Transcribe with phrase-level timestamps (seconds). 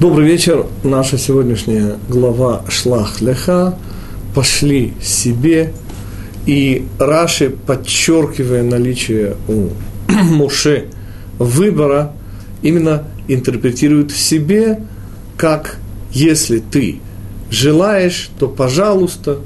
[0.00, 0.64] Добрый вечер.
[0.82, 3.76] Наша сегодняшняя глава Шлах Леха
[4.34, 5.74] «Пошли себе».
[6.46, 9.68] И Раши, подчеркивая наличие у
[10.08, 10.86] Муше
[11.38, 12.14] выбора,
[12.62, 14.80] именно интерпретирует в себе,
[15.36, 15.76] как
[16.12, 17.00] если ты
[17.50, 19.40] желаешь, то пожалуйста,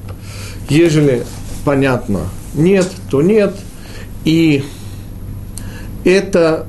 [0.68, 1.24] ежели
[1.64, 3.56] понятно нет, то нет.
[4.24, 4.62] И
[6.04, 6.68] это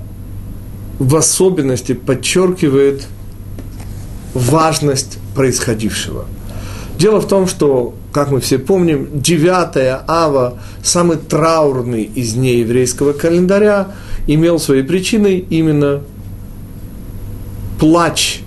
[0.97, 3.05] в особенности подчеркивает–
[4.35, 6.25] важность происходившего.
[6.99, 13.13] Дело в том, что, как мы все помним, 9 ава, самый траурный из дней еврейского
[13.13, 13.87] календаря,
[14.27, 16.01] имел своей причиной именно
[17.79, 18.41] плач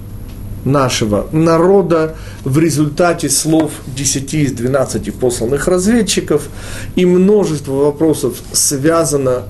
[0.64, 6.48] нашего народа в результате слов 10 из 12 посланных разведчиков,
[6.96, 9.44] и множество вопросов связано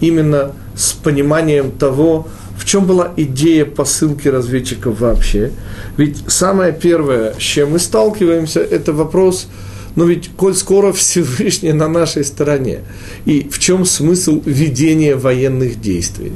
[0.00, 2.28] именно с пониманием того,
[2.60, 5.50] в чем была идея посылки разведчиков вообще?
[5.96, 9.48] Ведь самое первое, с чем мы сталкиваемся, это вопрос,
[9.96, 12.80] ну ведь коль скоро Всевышний на нашей стороне,
[13.24, 16.32] и в чем смысл ведения военных действий?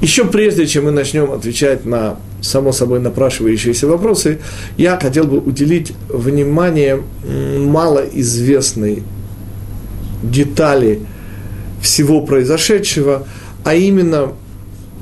[0.00, 4.40] Еще прежде, чем мы начнем отвечать на само собой напрашивающиеся вопросы,
[4.76, 9.04] я хотел бы уделить внимание малоизвестной
[10.24, 10.98] детали
[11.80, 13.24] всего произошедшего–
[13.64, 14.32] а именно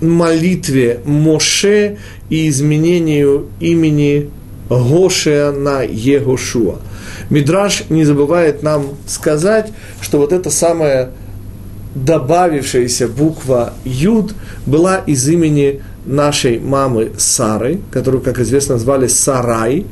[0.01, 4.31] молитве Моше и изменению имени
[4.69, 6.77] Гошея на Егошуа.
[7.29, 11.11] Мидраш не забывает нам сказать, что вот эта самая
[11.95, 19.87] добавившаяся буква Юд была из имени нашей мамы Сары, которую, как известно, звали Сарай,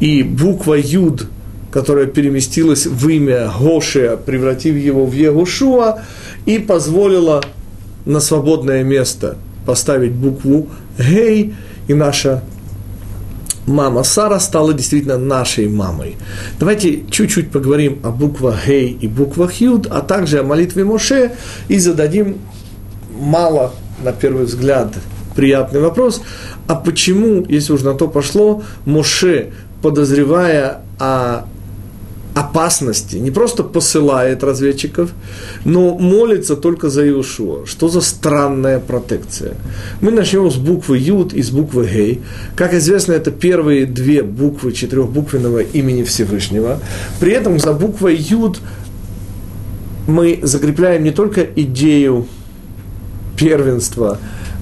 [0.00, 1.26] и буква Юд,
[1.72, 6.02] которая переместилась в имя Гошея, превратив его в Егошуа,
[6.46, 7.42] и позволила
[8.04, 11.54] на свободное место поставить букву «гей»,
[11.88, 12.42] и наша
[13.66, 16.16] мама Сара стала действительно нашей мамой.
[16.58, 21.32] Давайте чуть-чуть поговорим о буквах «гей» и буквах «юд», а также о молитве Моше,
[21.68, 22.38] и зададим
[23.18, 23.72] мало,
[24.02, 24.92] на первый взгляд,
[25.34, 26.22] приятный вопрос,
[26.66, 31.46] а почему, если уж на то пошло, Моше, подозревая о
[32.34, 35.10] опасности, не просто посылает разведчиков,
[35.64, 37.64] но молится только за Иешуа.
[37.64, 39.54] Что за странная протекция?
[40.00, 42.22] Мы начнем с буквы Юд и с буквы Гей.
[42.56, 46.80] Как известно, это первые две буквы четырехбуквенного имени Всевышнего.
[47.20, 48.58] При этом за буквой Юд
[50.08, 52.26] мы закрепляем не только идею
[53.38, 54.18] первенства,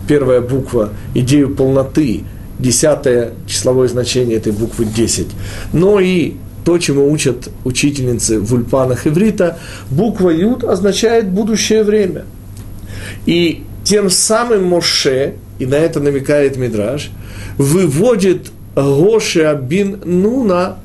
[0.07, 2.25] первая буква, идею полноты,
[2.59, 5.29] десятое числовое значение этой буквы 10,
[5.73, 9.59] но и то, чему учат учительницы в ульпанах иврита,
[9.91, 12.25] буква Юд означает будущее время.
[13.27, 17.11] И тем самым Моше, и на это намекает Мидраж,
[17.59, 20.79] выводит Гошеа бин Нуна,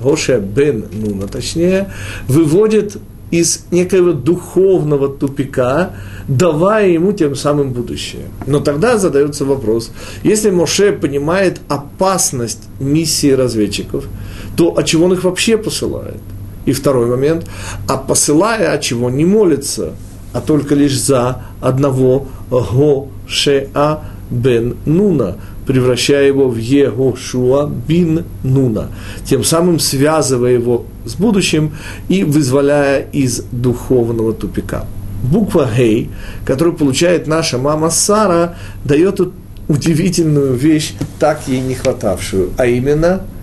[0.00, 1.90] Гошеа бен Нуна, точнее,
[2.28, 2.96] выводит
[3.30, 5.92] из некоего духовного тупика,
[6.28, 8.26] давая ему тем самым будущее.
[8.46, 9.90] Но тогда задается вопрос,
[10.22, 14.04] если Моше понимает опасность миссии разведчиков–
[14.56, 16.20] то от чего он их вообще посылает?
[16.66, 17.46] И второй момент,
[17.88, 19.92] а посылая, от чего не молится,
[20.32, 24.00] а только лишь за одного Гошеа
[24.30, 28.88] бен Нуна, превращая его в Егошуа бин Нуна,
[29.24, 31.72] тем самым связывая его с будущим
[32.08, 34.86] и вызволяя из духовного тупика.
[35.22, 36.10] Буква Гей,
[36.44, 39.20] которую получает наша мама Сара, дает
[39.68, 43.22] удивительную вещь, так ей не хватавшую, а именно–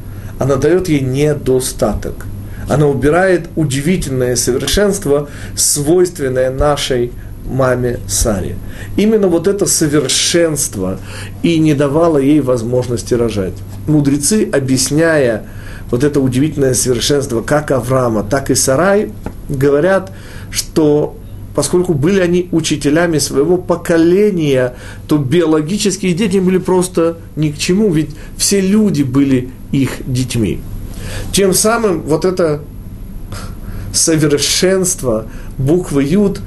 [0.41, 2.25] она дает ей недостаток.
[2.67, 7.11] Она убирает удивительное совершенство, свойственное нашей
[7.45, 8.55] маме Саре.
[8.97, 10.97] Именно вот это совершенство
[11.43, 13.53] и не давало ей возможности рожать.
[13.85, 15.45] Мудрецы, объясняя
[15.91, 19.11] вот это удивительное совершенство как Авраама, так и Сарай,
[19.47, 20.11] говорят,
[20.49, 21.17] что
[21.55, 24.75] поскольку были они учителями своего поколения,
[25.07, 30.59] то биологические дети были просто ни к чему, ведь все люди были их детьми.
[31.31, 32.61] Тем самым вот это
[33.93, 35.25] совершенство
[35.57, 36.41] буквы Юд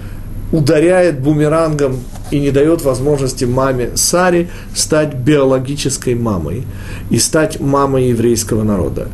[0.53, 1.99] ударяет бумерангом
[2.31, 6.65] и не дает возможности маме Саре стать биологической мамой
[7.11, 9.09] и стать мамой еврейского народа.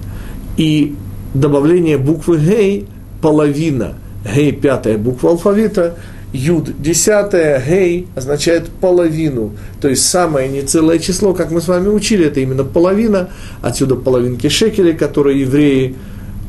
[0.56, 0.94] И
[1.34, 2.86] добавление буквы Гей–
[3.22, 3.94] половина–
[4.24, 5.96] Гей, пятая буква алфавита,
[6.32, 12.26] Юд, десятая, Гей означает половину, то есть самое нецелое число, как мы с вами учили,
[12.26, 13.30] это именно половина,
[13.62, 15.96] отсюда половинки шекелей, которые евреи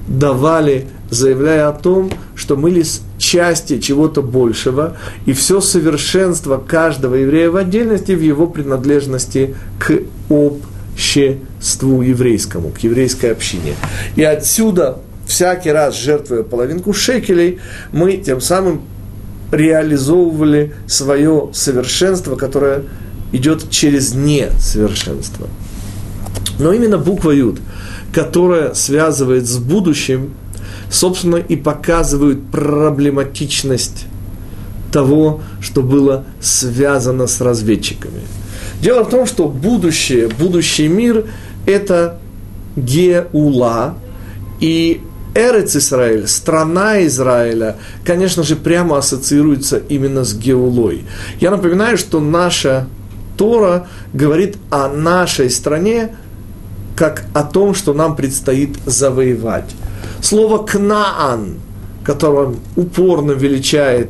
[0.08, 7.50] давали, заявляя о том, что мы лишь части чего-то большего, и все совершенство каждого еврея
[7.50, 13.74] в отдельности в его принадлежности к обществу еврейскому, к еврейской общине.
[14.16, 15.00] И отсюда
[15.32, 17.60] всякий раз жертвуя половинку шекелей,
[17.94, 18.82] мы тем самым
[19.52, 22.84] реализовывали свое совершенство, которое
[23.32, 25.48] идет через несовершенство.
[26.60, 27.60] Но именно буква Юд,
[28.14, 30.34] которая связывает с будущим,
[30.90, 34.08] собственно, и показывает проблематичность
[34.92, 38.22] того, что было связано с разведчиками.
[38.82, 41.26] Дело в том, что будущее, будущий мир–
[41.66, 42.20] это
[42.76, 43.96] Геула,
[44.60, 45.02] и
[45.34, 51.04] Эрец Израиль, страна Израиля, конечно же, прямо ассоциируется именно с Геулой.
[51.40, 52.88] Я напоминаю, что наша
[53.38, 56.16] Тора говорит о нашей стране
[56.96, 59.72] как о том, что нам предстоит завоевать.
[60.22, 61.56] Слово «кнаан»,
[62.04, 64.10] которым упорно величает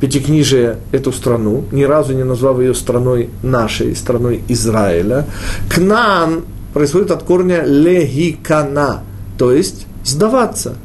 [0.00, 5.24] Пятикнижие эту страну, ни разу не назвав ее страной нашей, страной Израиля.
[5.70, 6.44] Кнаан
[6.74, 9.02] происходит от корня легикана,
[9.38, 10.76] то есть сдаваться.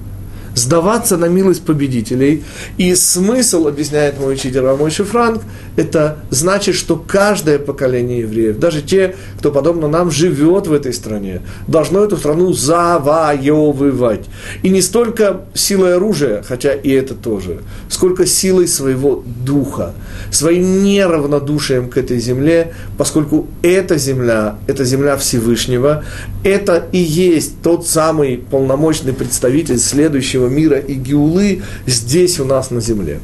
[0.59, 2.43] Сдаваться на милость победителей.
[2.77, 5.41] И смысл, объясняет мой учитель Рамойши Франк,
[5.77, 11.41] это значит, что каждое поколение евреев, даже те, кто подобно нам живет в этой стране,
[11.67, 14.25] должно эту страну завоевывать.
[14.61, 19.93] И не столько силой оружия, хотя и это тоже, сколько силой своего духа,
[20.29, 26.03] своим неравнодушием к этой земле, поскольку эта земля, это земля Всевышнего,
[26.43, 32.81] это и есть тот самый полномочный представитель следующего мира и Геулы здесь у нас на
[32.81, 33.19] земле.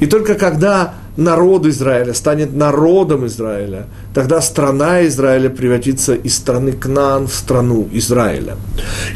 [0.00, 7.26] И только когда народ Израиля станет народом Израиля, тогда страна Израиля превратится из страны Кнаан
[7.26, 8.56] в страну Израиля.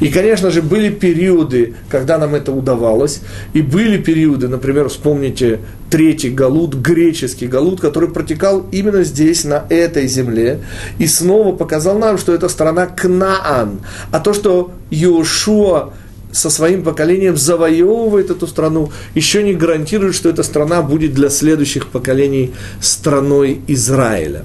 [0.00, 3.20] И, конечно же, были периоды, когда нам это удавалось,
[3.52, 10.06] и были периоды, например, вспомните третий галут, греческий галут, который протекал именно здесь, на этой
[10.06, 10.60] земле,
[10.98, 13.80] и снова показал нам, что это страна Кнаан.
[14.10, 15.92] А то, что Иошуа
[16.32, 21.88] со своим поколением завоевывает эту страну, еще не гарантирует, что эта страна будет для следующих
[21.88, 24.44] поколений страной Израиля.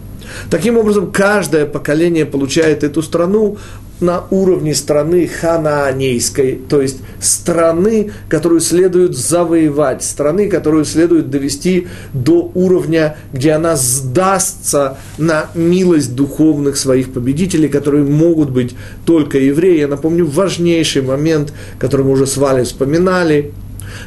[0.50, 3.58] Таким образом, каждое поколение получает эту страну
[4.00, 12.52] на уровне страны ханаанейской, то есть страны, которую следует завоевать, страны, которую следует довести до
[12.54, 18.76] уровня, где она сдастся на милость духовных своих победителей, которые могут быть
[19.06, 19.80] только евреи.
[19.80, 23.54] Я напомню важнейший момент, который мы уже с вами вспоминали.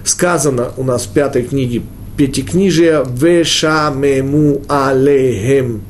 [0.04, 1.82] Сказано у нас в пятой книге
[2.16, 5.82] Пятикнижия «Вешамему алехем»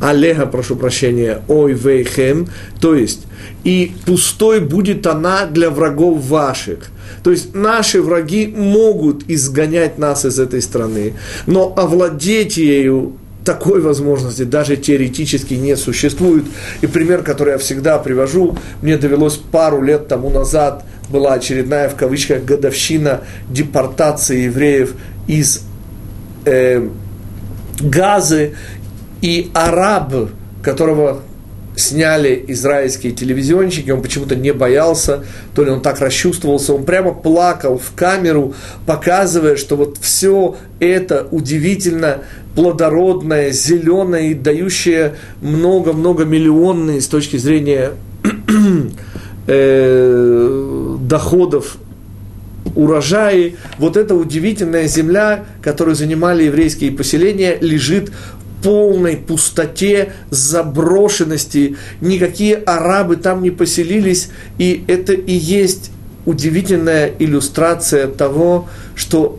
[0.00, 2.48] Алеха, прошу прощения, ой вейхем,
[2.80, 3.22] то есть,
[3.64, 6.90] и пустой будет она для врагов ваших.
[7.22, 11.14] То есть наши враги могут изгонять нас из этой страны,
[11.46, 13.14] но овладеть ею
[13.44, 16.44] такой возможности даже теоретически не существует.
[16.82, 21.94] И пример, который я всегда привожу, мне довелось пару лет тому назад, была очередная, в
[21.94, 24.94] кавычках, годовщина депортации евреев
[25.28, 25.62] из
[26.44, 26.88] э,
[27.80, 28.54] Газы,
[29.22, 30.12] и араб,
[30.62, 31.22] которого
[31.76, 35.24] сняли израильские телевизионщики, он почему-то не боялся,
[35.54, 38.54] то ли он так расчувствовался, он прямо плакал в камеру,
[38.86, 42.22] показывая, что вот все это удивительно
[42.54, 47.92] плодородное, зеленое и дающее много-много миллионные с точки зрения
[49.46, 51.76] э, доходов
[52.74, 58.10] урожаи, вот эта удивительная земля, которую занимали еврейские поселения, лежит
[58.66, 65.92] полной пустоте, заброшенности, никакие арабы там не поселились, и это и есть
[66.24, 69.38] удивительная иллюстрация того, что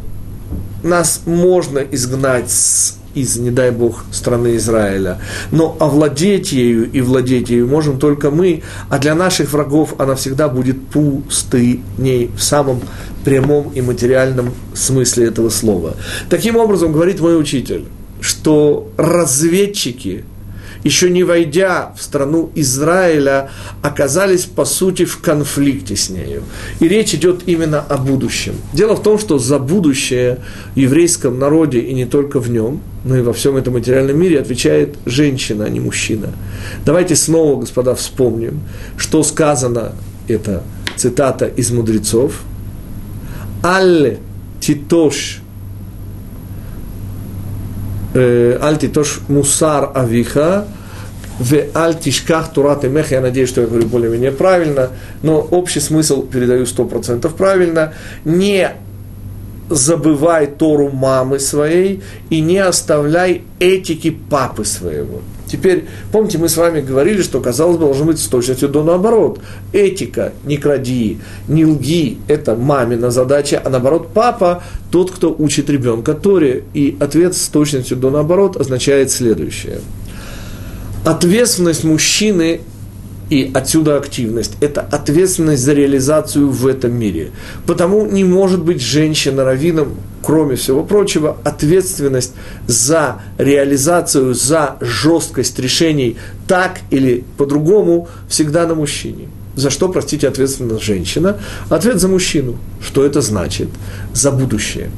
[0.81, 5.19] нас можно изгнать с из, не дай Бог, страны Израиля.
[5.51, 10.47] Но овладеть ею и владеть ею можем только мы, а для наших врагов она всегда
[10.47, 12.79] будет пустыней в самом
[13.25, 15.95] прямом и материальном смысле этого слова.
[16.29, 17.85] Таким образом, говорит мой учитель,
[18.21, 20.23] что разведчики,
[20.83, 23.49] еще не войдя в страну Израиля,
[23.81, 26.43] оказались, по сути, в конфликте с нею.
[26.79, 28.53] И речь идет именно о будущем.
[28.73, 30.39] Дело в том, что за будущее
[30.75, 34.39] в еврейском народе, и не только в нем, но и во всем этом материальном мире,
[34.39, 36.29] отвечает женщина, а не мужчина.
[36.85, 38.61] Давайте снова, господа, вспомним,
[38.97, 39.93] что сказано,
[40.27, 40.63] это
[40.95, 42.41] цитата из мудрецов,
[43.63, 44.19] «Алле
[44.59, 45.41] титош
[48.17, 50.65] Аль титош мусар авиха,
[51.39, 54.89] в аль тишках турат и мех, я надеюсь, что я говорю более-менее правильно,
[55.21, 57.93] но общий смысл передаю сто процентов правильно,
[58.25, 58.71] не
[59.69, 65.21] забывай Тору мамы своей и не оставляй этики папы своего.
[65.47, 69.39] Теперь, помните, мы с вами говорили, что, казалось бы, должно быть с точностью до наоборот.
[69.73, 76.13] Этика, не кради, не лги, это мамина задача, а наоборот, папа– тот, кто учит ребенка
[76.13, 76.63] Торе.
[76.73, 79.79] И ответ с точностью до наоборот означает следующее.
[81.05, 82.61] Ответственность мужчины
[83.29, 84.53] и отсюда активность.
[84.61, 87.31] Это ответственность за реализацию в этом мире.
[87.65, 92.33] Потому не может быть женщина раввином, кроме всего прочего, ответственность
[92.67, 96.17] за реализацию, за жесткость решений
[96.47, 99.29] так или по-другому всегда на мужчине.
[99.55, 101.37] За что, простите, ответственна женщина?
[101.69, 102.57] Ответ за мужчину.
[102.79, 103.69] Что это значит?
[104.13, 104.91] За будущее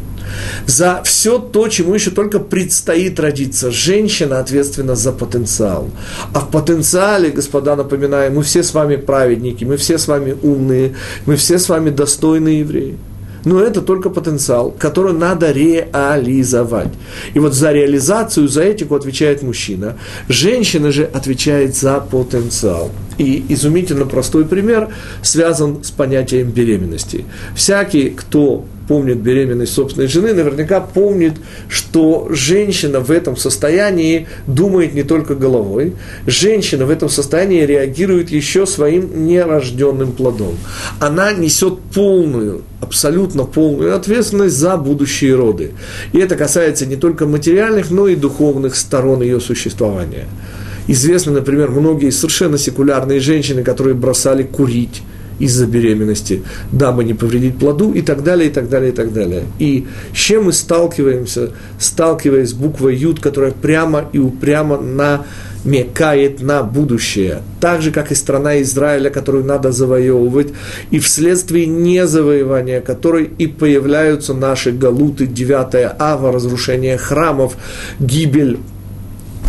[0.65, 3.71] за все то, чему еще только предстоит родиться.
[3.71, 5.89] Женщина ответственна за потенциал.
[6.33, 10.95] А в потенциале, господа, напоминаю, мы все с вами праведники, мы все с вами умные,
[11.25, 12.97] мы все с вами достойные евреи.
[13.45, 16.93] Но это только потенциал, который надо реализовать.
[17.33, 19.97] И вот за реализацию, за этику отвечает мужчина.
[20.27, 22.91] Женщина же отвечает за потенциал.
[23.17, 24.89] И изумительно простой пример
[25.21, 27.25] связан с понятием беременности.
[27.55, 31.33] Всякий, кто помнит беременность собственной жены, наверняка помнит,
[31.67, 35.93] что женщина в этом состоянии думает не только головой,
[36.25, 40.57] женщина в этом состоянии реагирует еще своим нерожденным плодом.
[40.99, 45.73] Она несет полную, абсолютно полную ответственность за будущие роды.
[46.11, 50.25] И это касается не только материальных, но и духовных сторон ее существования.
[50.87, 55.03] Известны, например, многие совершенно секулярные женщины, которые бросали курить,
[55.39, 59.43] из-за беременности, дабы не повредить плоду и так далее, и так далее, и так далее.
[59.57, 64.77] И с чем мы сталкиваемся, сталкиваясь с буквой Юд, которая прямо и упрямо
[65.63, 70.49] намекает на будущее, так же, как и страна Израиля, которую надо завоевывать,
[70.91, 77.55] и вследствие незавоевания которой и появляются наши галуты, 9 ава, разрушение храмов,
[77.99, 78.59] гибель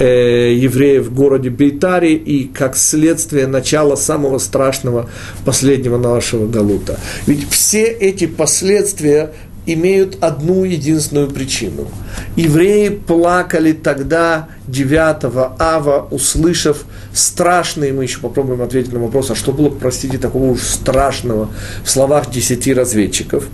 [0.00, 5.08] э, евреев в городе Бейтаре и как следствие начала самого страшного
[5.44, 6.98] последнего нашего Галута.
[7.26, 9.32] Ведь все эти последствия
[9.66, 11.88] имеют одну единственную причину.
[12.34, 19.52] Евреи плакали тогда 9 ава, услышав страшные, мы еще попробуем ответить на вопрос, а что
[19.52, 21.50] было, простите, такого уж страшного
[21.84, 23.46] в словах десяти разведчиков.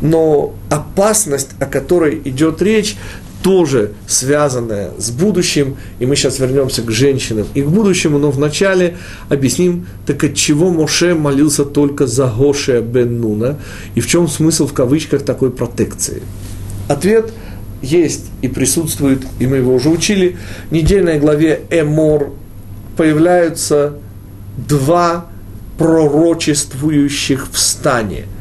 [0.00, 2.96] Но опасность, о которой идет речь,
[3.42, 8.96] тоже связанное с будущим, и мы сейчас вернемся к женщинам и к будущему, но вначале
[9.28, 13.56] объясним, так от чего Моше молился только за Гошея бен Нуна,
[13.94, 16.22] и в чем смысл в кавычках такой протекции.
[16.88, 17.32] Ответ
[17.82, 20.36] есть и присутствует, и мы его уже учили.
[20.70, 22.32] В недельной главе Эмор
[22.96, 23.94] появляются
[24.56, 25.26] два
[25.78, 28.24] пророчествующих в стане–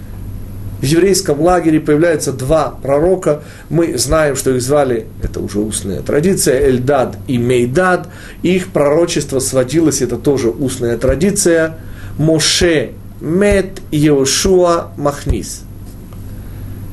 [0.85, 3.41] в еврейском лагере появляются два пророка.
[3.69, 8.07] Мы знаем, что их звали, это уже устная традиция, Эльдад и Мейдад.
[8.43, 11.77] Их пророчество сводилось, это тоже устная традиция,
[12.19, 15.63] Моше Мет Еошуа Махнис.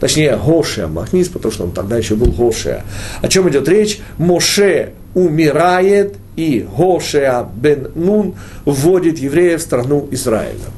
[0.00, 2.84] Точнее, Гошея Махнис, потому что он тогда еще был Гошея.
[3.20, 4.00] О чем идет речь?
[4.16, 10.70] Моше умирает, и Гошея бен Нун вводит евреев в страну Израиля.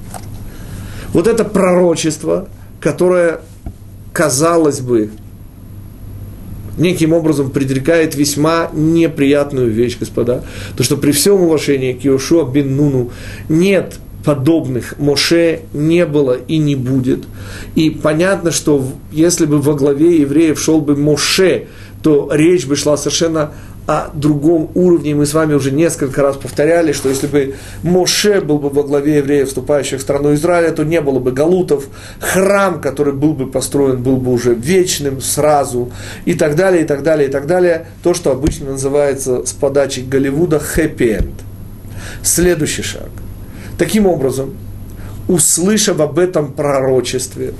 [1.12, 2.48] Вот это пророчество–
[2.84, 3.40] которая,
[4.12, 5.10] казалось бы,
[6.76, 10.44] неким образом предрекает весьма неприятную вещь, господа.
[10.76, 13.10] То, что при всем уважении к Иошуа бин Нуну
[13.48, 17.24] нет подобных Моше не было и не будет.
[17.74, 21.68] И понятно, что если бы во главе евреев шел бы Моше,
[22.02, 23.52] то речь бы шла совершенно
[23.86, 25.14] о другом уровне.
[25.14, 29.18] Мы с вами уже несколько раз повторяли, что если бы Моше был бы во главе
[29.18, 31.88] евреев, вступающих в страну Израиля, то не было бы галутов.
[32.18, 35.92] Храм, который был бы построен, был бы уже вечным сразу.
[36.24, 37.86] И так далее, и так далее, и так далее.
[38.02, 41.34] То, что обычно называется с подачи Голливуда хэппи-энд.
[42.22, 43.10] Следующий шаг.
[43.76, 44.54] Таким образом,
[45.28, 47.52] услышав об этом пророчестве,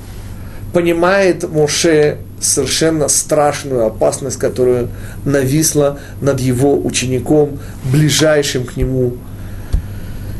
[0.73, 4.87] понимает Моше совершенно страшную опасность, которая
[5.25, 7.59] нависла над его учеником,
[7.91, 9.17] ближайшим к нему,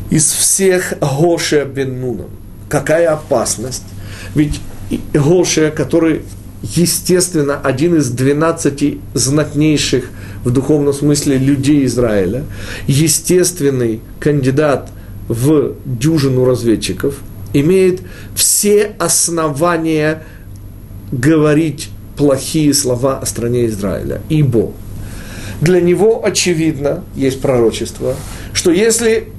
[0.09, 2.24] из всех Гошия бен.
[2.69, 3.83] Какая опасность?
[4.33, 4.59] Ведь
[5.13, 6.21] Гошия, который,
[6.62, 10.05] естественно, один из двенадцати знатнейших
[10.43, 12.43] в духовном смысле людей Израиля,
[12.88, 14.89] естественный кандидат
[15.27, 17.15] в дюжину разведчиков–
[17.59, 18.01] имеет
[18.35, 20.24] все основания
[21.12, 24.22] говорить плохие слова о стране Израиля.
[24.29, 24.72] Ибо
[25.62, 28.15] для него очевидно, есть пророчество,
[28.53, 29.29] что если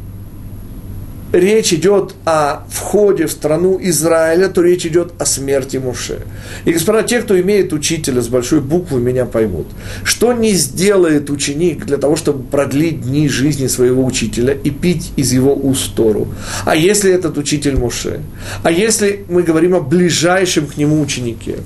[1.32, 6.20] речь идет о входе в страну Израиля, то речь идет о смерти Муше.
[6.64, 9.66] И, господа, те, кто имеет учителя с большой буквы, меня поймут.
[10.04, 15.32] Что не сделает ученик для того, чтобы продлить дни жизни своего учителя и пить из
[15.32, 16.28] его уст Тору?
[16.64, 18.20] А если этот учитель Муше?
[18.62, 21.56] А если мы говорим о ближайшем к нему ученике?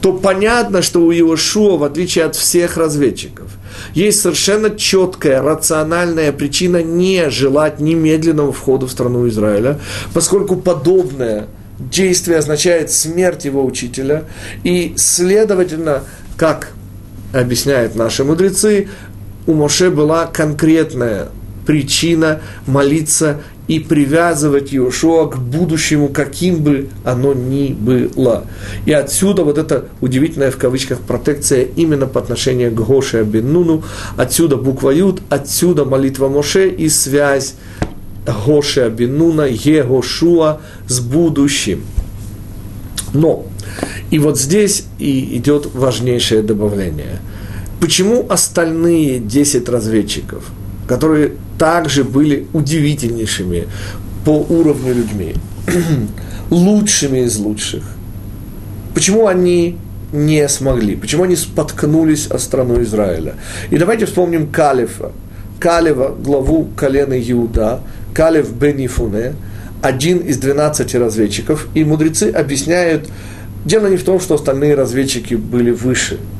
[0.00, 3.46] То понятно, что у Иошуа, в отличие от всех разведчиков,
[3.94, 9.78] есть совершенно четкая, рациональная причина не желать немедленного входа в страну Израиля,
[10.14, 11.46] поскольку подобное
[11.78, 14.24] действие означает смерть его учителя,
[14.62, 16.04] и, следовательно,
[16.36, 16.72] как
[17.32, 18.88] объясняют наши мудрецы,
[19.46, 21.28] у Моше была конкретная
[21.66, 28.44] причина молиться и привязывать Иошуа к будущему, каким бы оно ни было.
[28.86, 33.84] И отсюда вот эта удивительная в кавычках протекция именно по отношению к Гоше Абинуну,
[34.16, 37.54] отсюда буква Юд, отсюда молитва Моше и связь
[38.26, 41.82] Гоше Абинуна, Егошуа с будущим.
[43.14, 43.46] Но,
[44.10, 47.20] и вот здесь и идет важнейшее добавление.
[47.78, 50.44] Почему остальные 10 разведчиков–
[50.92, 53.66] которые также были удивительнейшими
[54.26, 55.36] по уровню людьми,
[56.50, 57.82] лучшими из лучших.
[58.92, 59.78] Почему они
[60.12, 60.94] не смогли?
[60.96, 63.36] Почему они споткнулись о страну Израиля?
[63.70, 65.12] И давайте вспомним Калифа.
[65.58, 67.80] Калева, главу колена Иуда,
[68.12, 69.32] Калев бен Ифуне,
[69.80, 73.08] один из 12 разведчиков, и мудрецы объясняют,
[73.64, 76.18] дело не в том, что остальные разведчики были выше–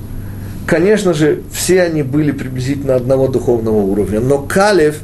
[0.66, 5.00] Конечно же, все они были приблизительно одного духовного уровня, но Калев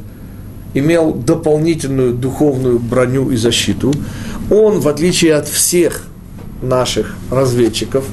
[0.75, 3.93] имел дополнительную духовную броню и защиту.
[4.51, 6.07] Он, в отличие от всех
[6.63, 8.05] наших разведчиков,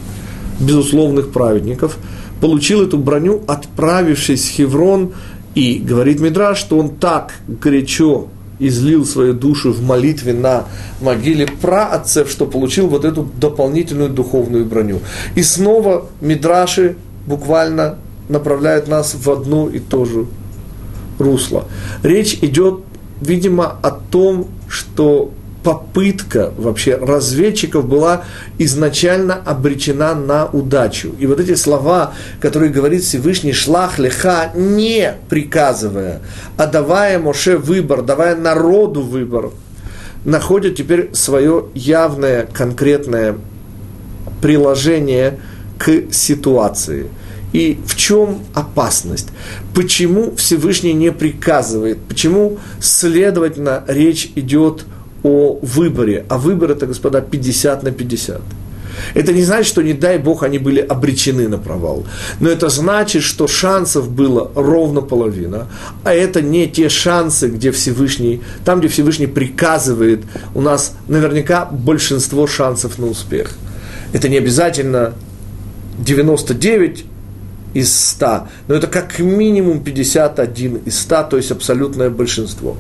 [0.60, 1.98] безусловных праведников,
[2.42, 5.14] получил эту броню, отправившись в Хеврон,
[5.54, 8.28] и говорит Мидраш, что он так горячо
[8.60, 10.66] излил свою душу в молитве на
[11.02, 15.00] могиле праотцев, что получил вот эту дополнительную духовную броню.
[15.36, 17.98] И снова Мидраши буквально
[18.30, 20.26] направляет нас в одно и то же
[21.20, 21.66] русло.
[22.04, 22.82] Речь идет,
[23.22, 25.32] видимо, о том, что
[25.64, 28.24] попытка вообще разведчиков была
[28.60, 31.16] изначально обречена на удачу.
[31.18, 36.22] И вот эти слова, которые говорит Всевышний Шлах Леха, не приказывая,
[36.58, 39.52] а давая Моше выбор, давая народу выбор,
[40.24, 43.36] находят теперь свое явное, конкретное
[44.42, 45.40] приложение–
[45.78, 47.08] к ситуации.
[47.54, 49.30] И в чем опасность?
[49.74, 52.00] Почему Всевышний не приказывает?
[52.08, 54.86] Почему, следовательно, речь идет
[55.24, 56.26] о выборе?
[56.28, 58.42] А выбор это, господа, 50 на 50.
[59.14, 62.06] Это не значит, что, не дай Бог, они были обречены на провал.
[62.40, 65.68] Но это значит, что шансов было ровно половина.
[66.04, 72.48] А это не те шансы, где Всевышний, там, где Всевышний приказывает, у нас наверняка большинство
[72.48, 73.52] шансов на успех.
[74.14, 75.14] Это не обязательно
[76.00, 77.06] 99
[77.74, 82.78] из 100, но это как минимум 51 из 100, то есть абсолютное большинство.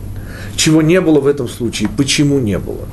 [0.56, 1.89] Чего не было в этом случае?
[1.95, 2.88] Почему не было?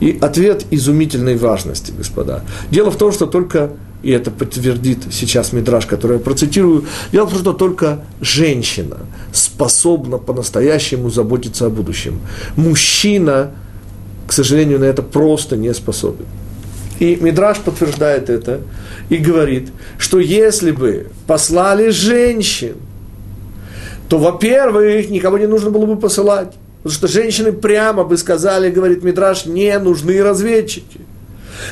[0.00, 2.44] И ответ изумительной важности, господа.
[2.70, 7.30] Дело в том, что только, и это подтвердит сейчас Мидраш, который я процитирую, дело в
[7.30, 8.98] том, что только женщина
[9.32, 12.20] способна по-настоящему заботиться о будущем.
[12.56, 13.50] Мужчина,
[14.28, 16.26] к сожалению, на это просто не способен.
[16.98, 18.60] И Мидраш подтверждает это
[19.08, 22.76] и говорит, что если бы послали женщин,
[24.08, 26.52] то, во-первых, никого не нужно было бы посылать.
[26.82, 31.00] Потому что женщины прямо бы сказали, говорит Мидраш, не нужны разведчики.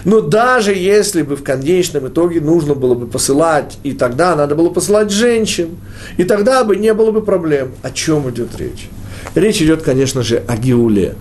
[0.04, 4.70] Но даже если бы в конечном итоге нужно было бы посылать, и тогда надо было
[4.70, 5.76] посылать женщин,
[6.16, 7.72] и тогда бы не было бы проблем.
[7.82, 8.88] О чем идет речь?
[9.34, 11.14] Речь идет, конечно же, о Геуле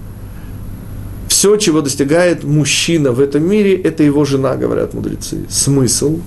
[1.41, 5.47] все, чего достигает мужчина в этом мире, это его жена, говорят мудрецы.
[5.49, 6.19] Смысл.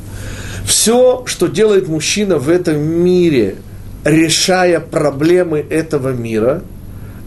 [0.66, 3.54] Все, что делает мужчина в этом мире,
[4.04, 6.64] решая проблемы этого мира,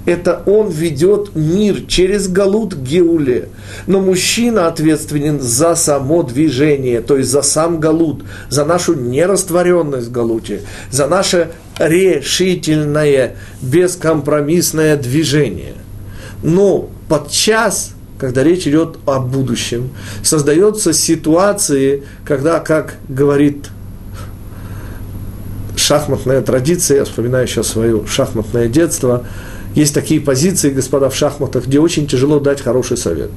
[0.06, 3.48] это он ведет мир через галут Геуле.
[3.88, 10.12] Но мужчина ответственен за само движение, то есть за сам галут, за нашу нерастворенность в
[10.12, 15.76] галуте, за наше решительное, бескомпромиссное движение.
[16.44, 19.90] Но подчас, когда речь идет о будущем,
[20.24, 23.70] создаются ситуации, когда, как говорит
[25.76, 29.26] шахматная традиция, я вспоминаю сейчас свое шахматное детство,
[29.78, 33.30] есть такие позиции, господа, в шахматах, где очень тяжело дать хороший совет.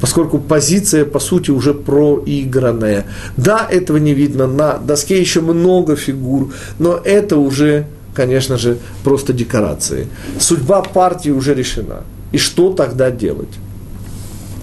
[0.00, 3.04] Поскольку позиция, по сути, уже проигранная.
[3.36, 9.34] Да, этого не видно, на доске еще много фигур, но это уже, конечно же, просто
[9.34, 10.06] декорации.
[10.40, 12.02] Судьба партии уже решена.
[12.34, 13.54] И что тогда делать?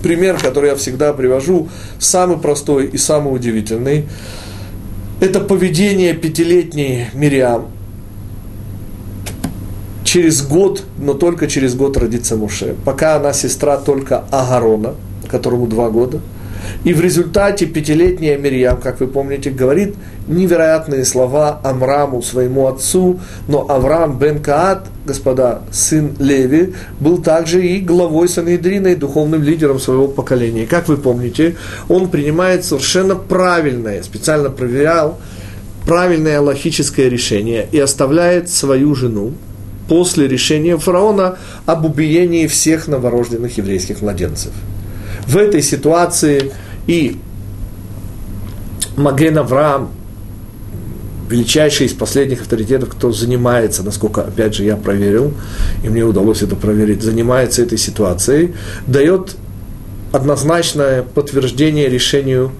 [0.03, 4.09] Пример, который я всегда привожу, самый простой и самый удивительный,
[5.21, 7.67] это поведение пятилетней Мириам.
[10.03, 12.75] Через год, но только через год родится Муше.
[12.83, 14.95] Пока она сестра только Агарона,
[15.29, 16.19] которому два года–
[16.83, 19.95] и в результате пятилетняя Мирьям, как вы помните, говорит
[20.27, 27.79] невероятные слова Амраму, своему отцу, но Авраам бен Каат, господа, сын Леви, был также и
[27.79, 30.65] главой Санедрина и духовным лидером своего поколения.
[30.65, 31.55] Как вы помните,
[31.89, 35.19] он принимает совершенно правильное, специально проверял,
[35.85, 39.33] правильное логическое решение и оставляет свою жену
[39.87, 44.51] после решения фараона об убиении всех новорожденных еврейских младенцев–
[45.27, 46.51] в этой ситуации
[46.87, 47.17] и
[48.97, 49.89] Маген Авраам,
[51.29, 55.33] величайший из последних авторитетов, кто занимается, насколько, опять же, я проверил,
[55.83, 58.53] и мне удалось это проверить, занимается этой ситуацией,
[58.85, 59.37] дает
[60.11, 62.51] однозначное подтверждение решению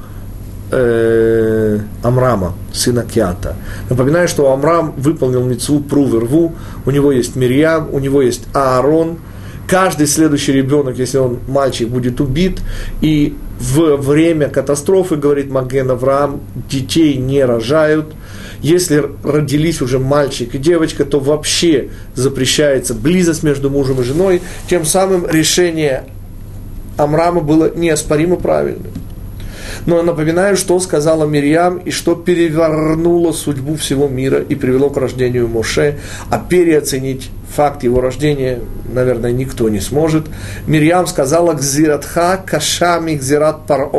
[0.72, 3.58] э, Амрама, сына Киата.
[3.90, 6.06] Напоминаю, что Амрам выполнил мецву Пру
[6.86, 9.18] у него есть Мирьям, у него есть Аарон–
[9.68, 12.62] каждый следующий ребенок, если он мальчик, будет убит.
[13.02, 18.14] И в время катастрофы, говорит Маген Авраам, детей не рожают.
[18.62, 24.42] Если родились уже мальчик и девочка, то вообще запрещается близость между мужем и женой.
[24.70, 26.04] Тем самым решение
[26.98, 28.92] Амрама было неоспоримо правильным.
[29.86, 35.48] Но напоминаю, что сказала Мирьям и что перевернуло судьбу всего мира и привело к рождению
[35.48, 35.98] Моше,
[36.30, 38.60] а переоценить факт его рождения,
[38.92, 40.28] наверное, никто не сможет.
[40.68, 43.90] Мирьям сказала «Гзиратха кашами гзират паро».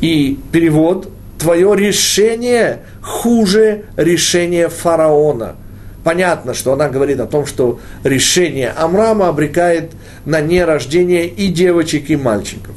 [0.00, 5.56] И перевод «Твое решение хуже решения фараона».
[6.04, 9.90] Понятно, что она говорит о том, что решение Амрама обрекает
[10.24, 12.76] на нерождение и девочек, и мальчиков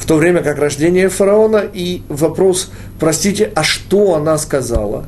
[0.00, 5.04] в то время как рождение фараона, и вопрос, простите, а что она сказала?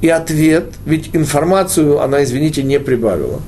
[0.00, 3.40] И ответ, ведь информацию она, извините, не прибавила.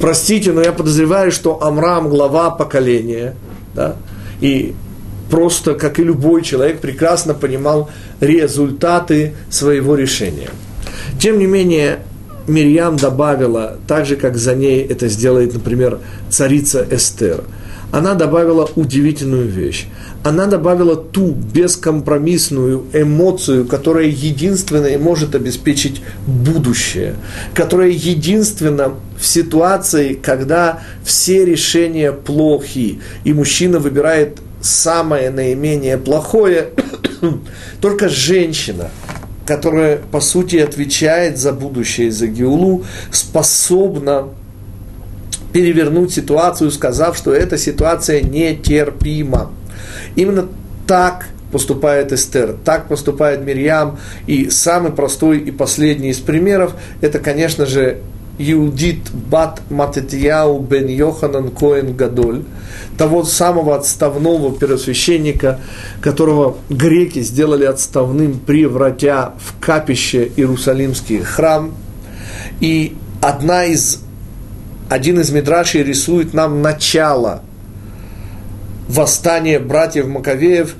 [0.00, 3.36] Простите, но я подозреваю, что Амрам глава поколения,
[3.74, 3.96] да,
[4.40, 4.74] и
[5.30, 10.48] просто, как и любой человек, прекрасно понимал результаты своего решения.
[11.20, 11.98] Тем не менее,
[12.48, 15.98] Мирьям добавила, так же, как за ней это сделает, например,
[16.30, 17.44] царица Эстер–
[17.92, 19.86] она добавила удивительную вещь.
[20.24, 27.16] Она добавила ту бескомпромиссную эмоцию, которая единственная может обеспечить будущее,
[27.54, 36.70] которая единственна в ситуации, когда все решения плохи, и мужчина выбирает самое наименее плохое,
[37.82, 38.90] только женщина,
[39.44, 44.28] которая, по сути, отвечает за будущее, за Геулу, способна
[45.52, 49.50] перевернуть ситуацию, сказав, что эта ситуация нетерпима.
[50.16, 50.48] Именно
[50.86, 53.98] так поступает Эстер, так поступает Мирьям.
[54.26, 57.98] И самый простой и последний из примеров, это, конечно же,
[58.38, 62.42] Иудит Бат Матетьяу бен Йоханан Коэн Гадоль,
[62.96, 65.60] того самого отставного первосвященника,
[66.00, 71.74] которого греки сделали отставным, превратя в капище Иерусалимский храм.
[72.60, 74.00] И одна из
[74.92, 77.40] один из Мидрашей рисует нам начало
[78.88, 80.74] восстания братьев Маковеев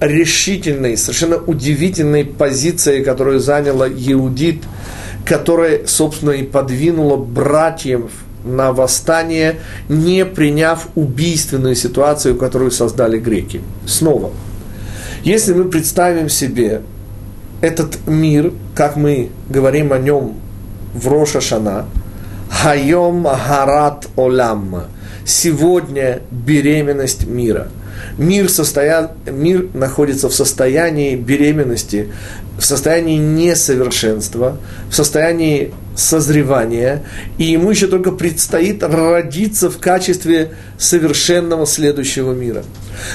[0.00, 4.64] решительной, совершенно удивительной позиции, которую заняла Иудит,
[5.24, 8.10] которая, собственно, и подвинула братьев
[8.44, 13.60] на восстание, не приняв убийственную ситуацию, которую создали греки.
[13.86, 14.32] Снова,
[15.22, 16.82] если мы представим себе
[17.60, 20.34] этот мир, как мы говорим о нем
[20.94, 21.86] в Роша Шана–
[22.52, 24.84] Хайом Харат Олам.
[25.24, 27.68] Сегодня беременность мира.
[28.18, 29.10] Мир, состоя...
[29.26, 32.12] мир находится в состоянии беременности,
[32.58, 34.58] в состоянии несовершенства,
[34.90, 37.02] в состоянии созревания,
[37.38, 42.64] и ему еще только предстоит родиться в качестве совершенного следующего мира.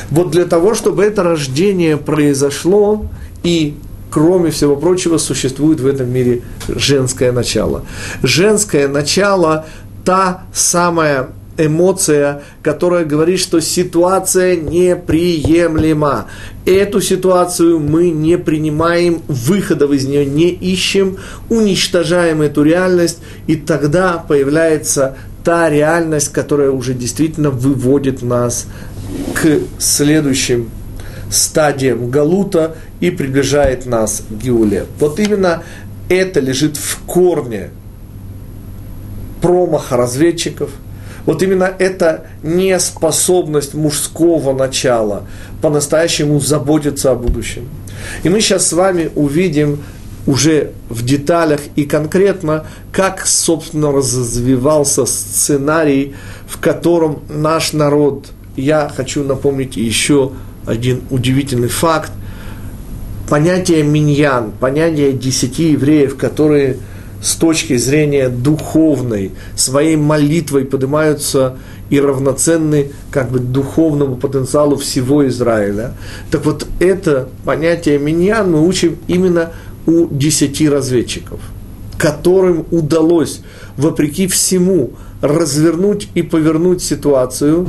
[0.10, 3.06] Вот для того, чтобы это рождение произошло,
[3.44, 3.78] и
[4.10, 7.86] кроме всего прочего, существует в этом мире женское начало.
[8.24, 9.66] Женское начало–
[10.08, 16.28] та самая эмоция, которая говорит, что ситуация неприемлема.
[16.66, 21.18] Эту ситуацию мы не принимаем, выходов из нее не ищем,
[21.50, 28.68] уничтожаем эту реальность, и тогда появляется та реальность, которая уже действительно выводит нас
[29.34, 30.70] к следующим
[31.30, 34.86] стадиям Галута и приближает нас к Геуле.
[35.00, 35.64] Вот именно
[36.10, 37.70] это лежит в корне
[39.42, 40.72] промаха разведчиков,
[41.26, 45.26] Вот именно эта неспособность мужского начала
[45.62, 47.68] по-настоящему заботиться о будущем.
[48.24, 49.84] И мы сейчас с вами увидим
[50.26, 56.16] уже в деталях и конкретно, как, собственно, развивался сценарий,
[56.48, 60.32] в котором наш народ, я хочу напомнить еще
[60.68, 62.12] один удивительный факт,
[63.30, 66.78] понятие миньян, понятие десяти евреев, которые
[67.22, 71.58] с точки зрения духовной, своей молитвой поднимаются
[71.90, 75.94] и равноценны как бы духовному потенциалу всего Израиля.
[76.30, 79.52] Так вот, это понятие миньян мы учим именно
[79.88, 81.40] у десяти разведчиков,
[81.98, 83.42] которым удалось,
[83.78, 87.66] вопреки всему, развернуть и повернуть ситуацию,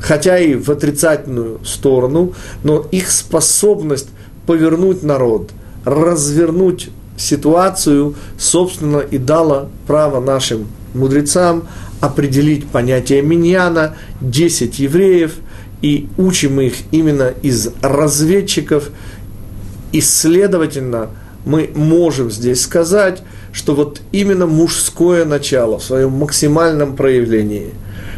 [0.00, 2.34] хотя и в отрицательную сторону,
[2.64, 4.08] но их способность
[4.46, 5.50] повернуть народ,
[5.84, 11.64] развернуть ситуацию, собственно, и дала право нашим мудрецам
[12.00, 15.34] определить понятие миньяна, 10 евреев,
[15.82, 18.90] и учим их именно из разведчиков,
[19.92, 21.08] и, следовательно,
[21.44, 27.72] мы можем здесь сказать, что вот именно мужское начало в своем максимальном проявлении,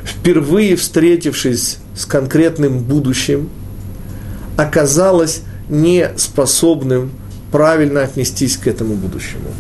[0.05, 3.49] впервые встретившись с конкретным будущим,
[4.57, 7.11] оказалось не способным
[7.51, 9.51] правильно отнестись к этому будущему.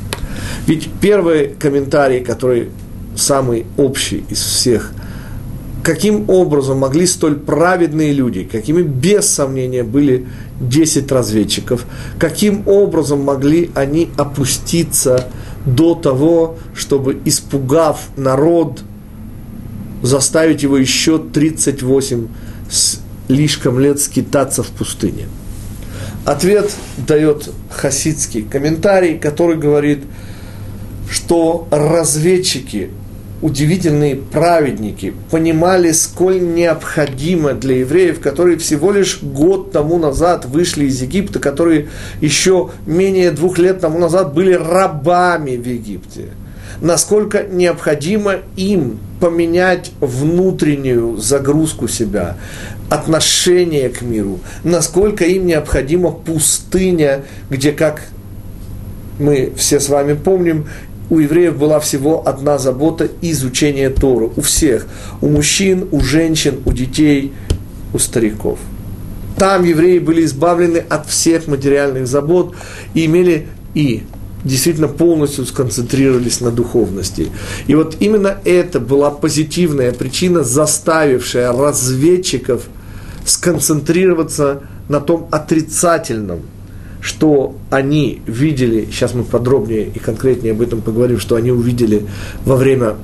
[0.66, 2.70] Ведь первый комментарий, который
[3.16, 4.92] самый общий из всех–
[5.82, 10.26] каким образом могли столь праведные люди, какими без сомнения были
[10.60, 11.84] 10 разведчиков,
[12.18, 15.28] каким образом могли они опуститься
[15.66, 18.82] до того, чтобы, испугав народ,
[20.02, 22.28] заставить его еще 38
[23.28, 25.26] слишком лет скитаться в пустыне.
[26.24, 30.00] Ответ дает хасидский комментарий, который говорит,
[31.10, 32.90] что разведчики
[33.42, 41.02] удивительные праведники понимали, сколь необходимо для евреев, которые всего лишь год тому назад вышли из
[41.02, 41.88] Египта, которые
[42.20, 46.28] еще менее двух лет тому назад были рабами в Египте,
[46.80, 52.36] насколько необходимо им поменять внутреннюю загрузку себя,
[52.88, 58.02] отношение к миру, насколько им необходима пустыня, где, как
[59.18, 60.66] мы все с вами помним,
[61.10, 64.30] у евреев была всего одна забота– изучение Торы.
[64.34, 64.86] У всех.
[65.20, 67.32] У мужчин, у женщин, у детей,
[67.92, 68.58] у стариков.
[69.36, 72.54] Там евреи были избавлены от всех материальных забот
[72.94, 74.04] и имели и
[74.44, 77.30] действительно полностью сконцентрировались на духовности.
[77.66, 82.62] И вот именно это была позитивная причина, заставившая разведчиков
[83.24, 86.40] сконцентрироваться на том отрицательном–
[87.02, 92.06] что они видели, сейчас мы подробнее и конкретнее об этом поговорим, что они увидели
[92.44, 92.94] во время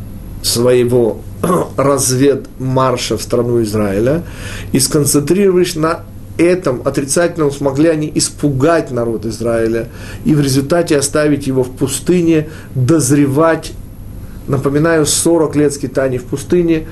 [0.40, 1.20] своего
[1.77, 4.22] разведмарша в страну Израиля,
[4.70, 6.05] и сконцентрировались на
[6.38, 9.88] этом отрицательном, смогли они испугать народ Израиля
[10.24, 13.72] и в результате оставить его в пустыне, дозревать,
[14.46, 16.87] напоминаю, 40 лет скитаний в пустыне,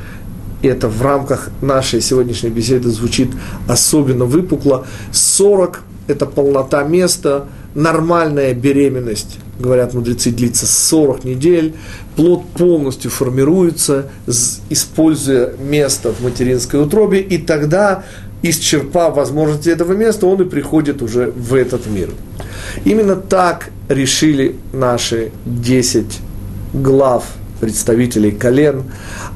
[0.62, 3.30] и это в рамках нашей сегодняшней беседы звучит
[3.68, 11.74] особенно выпукло, 40 это полнота места, нормальная беременность, говорят мудрецы, длится 40 недель,
[12.14, 14.06] плод полностью формируется,
[14.70, 18.04] используя место в материнской утробе, и тогда,
[18.42, 22.10] исчерпав возможности этого места, он и приходит уже в этот мир.
[22.84, 26.06] Именно так решили наши 10
[26.72, 27.24] глав
[27.60, 28.84] представителей колен.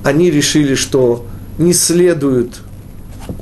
[0.04, 1.26] Они решили, что
[1.58, 2.60] не следует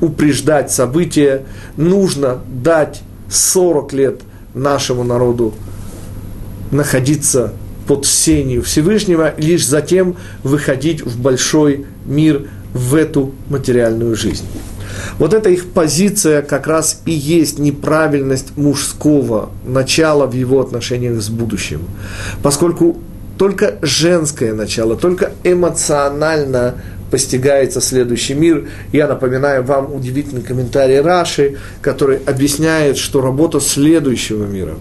[0.00, 1.44] упреждать события,
[1.76, 4.20] нужно дать 40 лет
[4.54, 5.54] нашему народу
[6.70, 7.52] находиться
[7.86, 14.44] под сенью Всевышнего, лишь затем выходить в большой мир, в эту материальную жизнь.
[15.18, 21.28] Вот эта их позиция как раз и есть неправильность мужского начала в его отношениях с
[21.28, 21.82] будущим.
[22.42, 22.98] Поскольку
[23.38, 26.74] только женское начало, только эмоционально
[27.10, 28.68] постигается следующий мир.
[28.92, 34.74] Я напоминаю вам удивительный комментарий Раши, который объясняет, что работа следующего мира,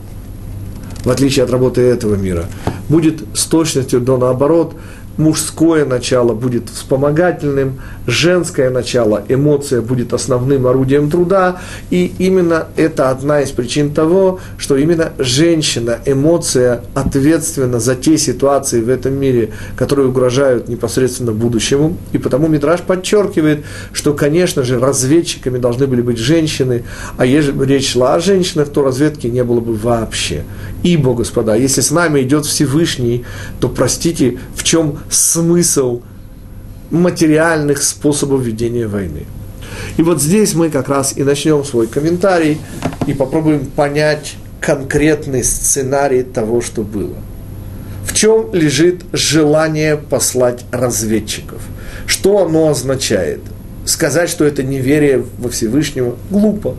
[1.06, 2.46] в отличие от работы этого мира,
[2.90, 4.76] будет с точностью до наоборот–
[5.18, 13.42] мужское начало будет вспомогательным, женское начало, эмоция будет основным орудием труда, и именно это одна
[13.42, 20.08] из причин того, что именно женщина, эмоция ответственна за те ситуации в этом мире, которые
[20.08, 26.84] угрожают непосредственно будущему, и потому Митраж подчеркивает, что, конечно же, разведчиками должны были быть женщины,
[27.18, 30.44] а если бы речь шла о женщинах, то разведки не было бы вообще.
[30.84, 33.26] Ибо, господа, если с нами идет Всевышний,
[33.60, 36.02] то простите, в чем смысл
[36.92, 39.26] материальных способов ведения войны.
[39.98, 42.60] И вот здесь мы как раз и начнем свой комментарий
[43.08, 47.16] и попробуем понять конкретный сценарий того, что было.
[48.06, 51.62] В чем лежит желание послать разведчиков?
[52.06, 53.42] Что оно означает?
[53.86, 56.76] Сказать, что это неверие во Всевышнего, глупо.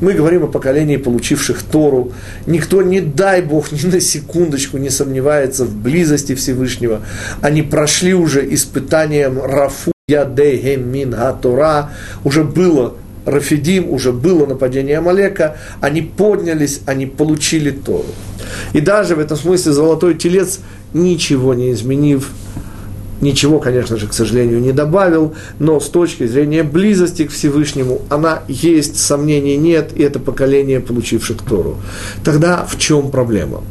[0.00, 2.12] Мы говорим о поколении, получивших Тору.
[2.46, 7.02] Никто, не дай Бог, ни на секундочку не сомневается в близости Всевышнего.
[7.42, 11.16] Они прошли уже испытанием Рафу Ядейхем Мин.
[12.24, 12.94] Уже было
[13.26, 15.56] Рафидим, уже было нападение Амалека.
[15.80, 18.06] Они поднялись, они получили Тору.
[18.72, 20.60] И даже в этом смысле золотой телец,
[20.94, 22.30] ничего не изменив,
[23.20, 28.42] Ничего, конечно же, к сожалению, не добавил, но с точки зрения близости к Всевышнему она
[28.46, 31.78] есть, сомнений нет, и это поколение, получивших Тору.
[32.22, 33.62] Тогда в чем проблема?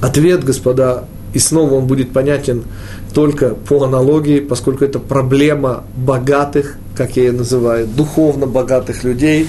[0.00, 2.64] Ответ, господа, и снова он будет понятен
[3.14, 9.48] только по аналогии, поскольку это проблема богатых, как я ее называю, духовно богатых людей.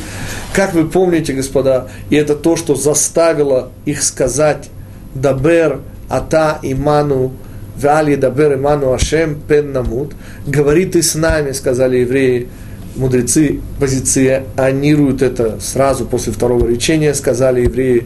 [0.54, 4.70] Как вы помните, господа, и это то, что заставило их сказать
[5.16, 7.34] «Дабер, Ата, Иману,
[7.76, 10.14] Вали дабер иману Ашем пен намут.
[10.46, 12.48] Говори ты с нами, сказали евреи,
[12.96, 18.06] мудрецы позиционируют это сразу после второго речения, сказали евреи,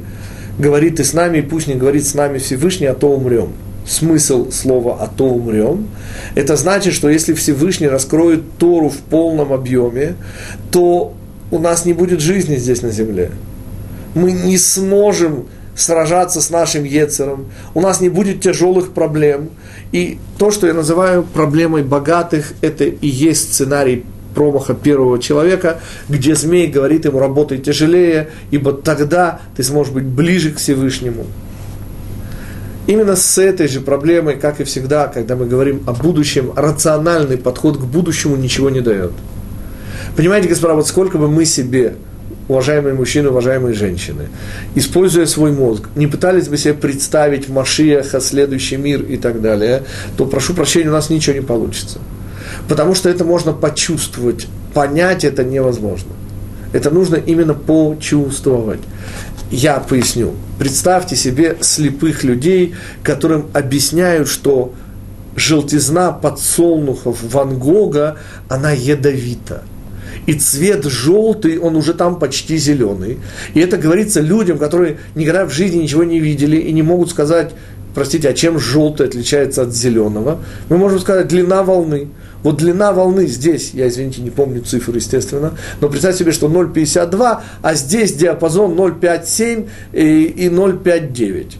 [0.57, 3.53] говори ты с нами, и пусть не говорит с нами Всевышний, а то умрем.
[3.85, 5.87] Смысл слова «а то умрем»–
[6.35, 10.15] это значит, что если Всевышний раскроет Тору в полном объеме,
[10.71, 11.13] то
[11.51, 13.31] у нас не будет жизни здесь на земле.
[14.13, 15.45] Мы не сможем
[15.77, 19.49] сражаться с нашим Ецером, у нас не будет тяжелых проблем.
[19.91, 24.03] И то, что я называю проблемой богатых, это и есть сценарий
[24.35, 30.51] промаха первого человека, где змей говорит ему, работай тяжелее, ибо тогда ты сможешь быть ближе
[30.51, 31.25] к Всевышнему.
[32.87, 37.77] Именно с этой же проблемой, как и всегда, когда мы говорим о будущем, рациональный подход
[37.77, 39.11] к будущему ничего не дает.
[40.15, 41.95] Понимаете, господа, вот сколько бы мы себе
[42.47, 44.29] уважаемые мужчины, уважаемые женщины,
[44.75, 49.83] используя свой мозг, не пытались бы себе представить Машиаха, следующий мир и так далее,
[50.15, 51.99] то, прошу прощения, у нас ничего не получится.
[52.69, 56.11] Потому что это можно почувствовать, понять это невозможно.
[56.73, 58.81] Это нужно именно почувствовать.
[59.49, 60.33] Я поясню.
[60.59, 64.73] Представьте себе слепых людей, которым объясняют, что
[65.35, 68.17] желтизна подсолнухов Ван Гога,
[68.49, 69.63] она ядовита–
[70.25, 73.19] и цвет желтый, он уже там почти зеленый.
[73.53, 77.51] И это говорится людям, которые никогда в жизни ничего не видели и не могут сказать,
[77.93, 80.39] простите, а чем желтый отличается от зеленого?
[80.69, 82.09] Мы можем сказать, длина волны.
[82.43, 87.39] Вот длина волны здесь, я, извините, не помню цифры, естественно, но представьте себе, что 0,52,
[87.61, 91.55] а здесь диапазон 0,57 и, и 0,59.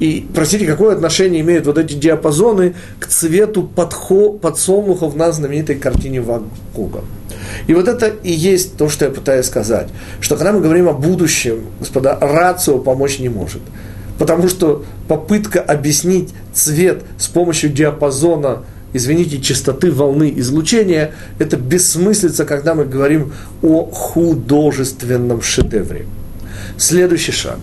[0.00, 6.20] И, простите, какое отношение имеют вот эти диапазоны к цвету подхо, подсолнухов на знаменитой картине
[6.20, 7.02] Ван Гога?
[7.66, 9.88] И вот это и есть то, что я пытаюсь сказать.
[10.20, 13.62] Что когда мы говорим о будущем, господа, рацио помочь не может.
[14.18, 22.74] Потому что попытка объяснить цвет с помощью диапазона, извините, частоты волны излучения, это бессмыслица, когда
[22.74, 26.06] мы говорим о художественном шедевре.
[26.76, 27.58] Следующий шаг.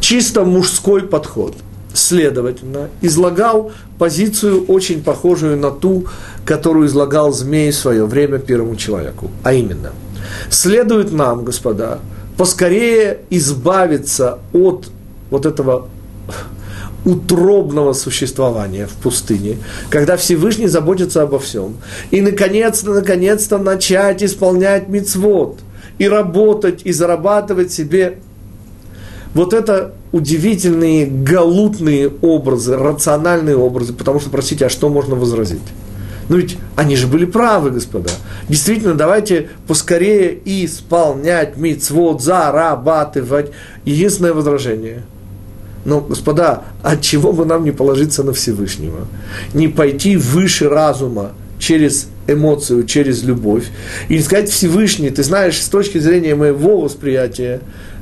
[0.00, 1.56] Чисто мужской подход–
[1.94, 6.06] следовательно, излагал позицию, очень похожую на ту,
[6.44, 9.30] которую излагал змей в свое время первому человеку.
[9.42, 9.92] А именно,
[10.50, 12.00] следует нам, господа,
[12.36, 14.88] поскорее избавиться от
[15.30, 15.88] вот этого
[17.04, 19.58] утробного существования в пустыне,
[19.90, 21.76] когда Всевышний заботится обо всем,
[22.10, 25.58] и наконец-то, наконец-то начать исполнять мицвод
[25.98, 28.18] и работать, и зарабатывать себе
[29.34, 35.62] вот это удивительные галутные образы, рациональные образы, потому что, простите, а что можно возразить?
[36.28, 38.10] Ну ведь они же были правы, господа.
[38.48, 43.50] Действительно, давайте поскорее исполнять мицвод, зарабатывать.
[43.84, 45.02] Единственное возражение.
[45.84, 49.06] Но, господа, от чего бы нам не положиться на Всевышнего?
[49.52, 53.64] Не пойти выше разума через эмоцию, через любовь.
[54.08, 57.60] И не сказать Всевышний, ты знаешь, с точки зрения моего восприятия,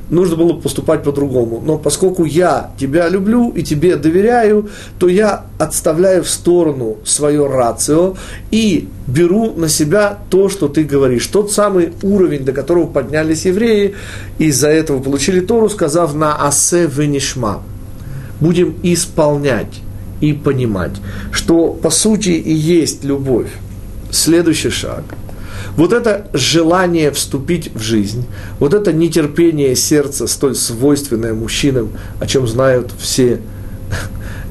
[0.09, 1.61] нужно было поступать по-другому.
[1.65, 8.15] Но поскольку я тебя люблю и тебе доверяю, то я отставляю в сторону свое рацио
[8.51, 11.27] и беру на себя то, что ты говоришь.
[11.27, 13.95] Тот самый уровень, до которого поднялись евреи,
[14.37, 17.63] и из-за этого получили Тору, сказав на асе венишма.
[18.39, 19.81] Будем исполнять
[20.21, 20.93] и понимать,
[21.31, 23.49] что по сути и есть любовь.
[24.11, 25.03] Следующий шаг–
[25.75, 28.25] вот это желание вступить в жизнь,
[28.59, 31.89] вот это нетерпение сердца, столь свойственное мужчинам,
[32.19, 33.39] о чем знают все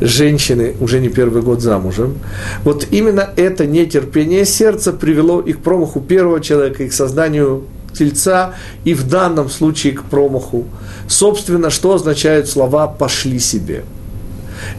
[0.00, 2.18] женщины уже не первый год замужем.
[2.64, 8.54] Вот именно это нетерпение сердца привело и к промаху первого человека, и к созданию тельца,
[8.84, 10.66] и в данном случае к промаху.
[11.08, 13.84] Собственно, что означают слова «пошли себе»?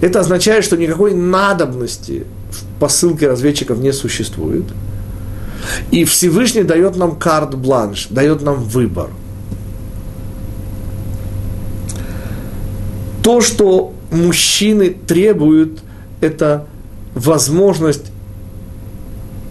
[0.01, 4.63] Это означает, что никакой надобности в посылке разведчиков не существует.
[5.91, 9.09] И Всевышний дает нам карт-бланш, дает нам выбор.
[13.23, 15.79] То, что мужчины требуют,
[16.21, 16.67] это
[17.15, 18.05] возможность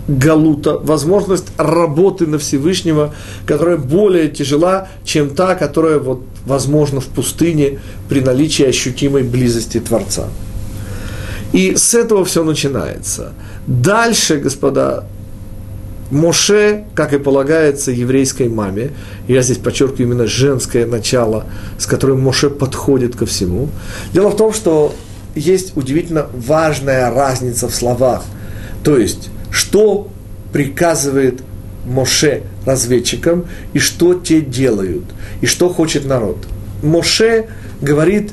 [0.08, 3.14] галута, возможность работы на Всевышнего,
[3.46, 10.28] которая более тяжела, чем та, которая вот возможна в пустыне при наличии ощутимой близости Творца.
[11.52, 13.32] И с этого все начинается.
[13.66, 15.04] Дальше, господа,
[16.12, 18.90] Моше, как и полагается еврейской маме,
[19.28, 21.46] я здесь подчеркиваю именно женское начало,
[21.78, 23.70] с которым Моше подходит ко всему.
[24.12, 24.94] Дело в том, что
[25.34, 28.24] есть удивительно важная разница в словах.
[28.84, 30.08] То есть, что
[30.52, 31.40] приказывает
[31.86, 35.04] Моше разведчикам и что те делают,
[35.40, 36.46] и что хочет народ.
[36.82, 37.46] Моше
[37.80, 38.32] говорит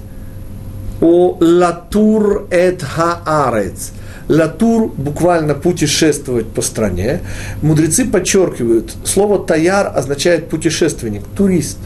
[1.00, 3.94] о латур эт хаарец–
[4.30, 7.22] Латур буквально путешествовать по стране.
[7.64, 11.80] Мудрецы подчеркивают, слово таяр означает путешественник, турист.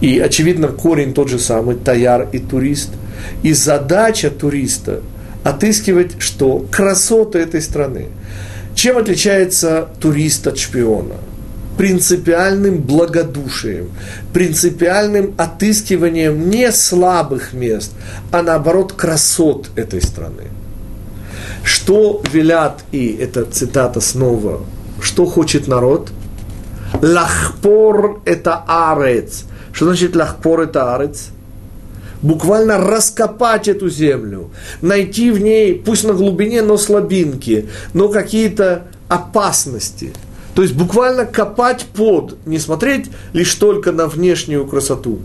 [0.00, 2.90] И, очевидно, корень тот же самый, таяр и турист.
[3.44, 5.00] И задача туриста–
[5.44, 6.66] отыскивать что?
[6.72, 8.06] Красоты этой страны.
[8.74, 11.14] Чем отличается турист от шпиона?
[11.76, 13.90] принципиальным благодушием,
[14.32, 17.92] принципиальным отыскиванием не слабых мест,
[18.30, 20.44] а наоборот красот этой страны.
[21.66, 24.60] Что велят, и это цитата снова,
[25.02, 26.10] что хочет народ?
[27.02, 29.46] Лахпор– это арец.
[29.72, 31.30] Что значит лахпор– это арец?
[32.22, 34.50] Буквально раскопать эту землю,
[34.80, 40.12] найти в ней, пусть на глубине, но слабинки, но какие-то опасности.
[40.54, 45.18] То есть буквально копать под, не смотреть лишь только на внешнюю красоту.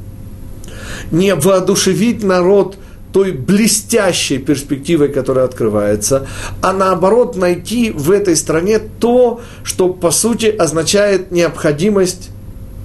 [1.11, 2.77] Не воодушевить народ–
[3.11, 6.27] той блестящей перспективой, которая открывается,
[6.61, 12.29] а наоборот найти в этой стране то, что по сути означает необходимость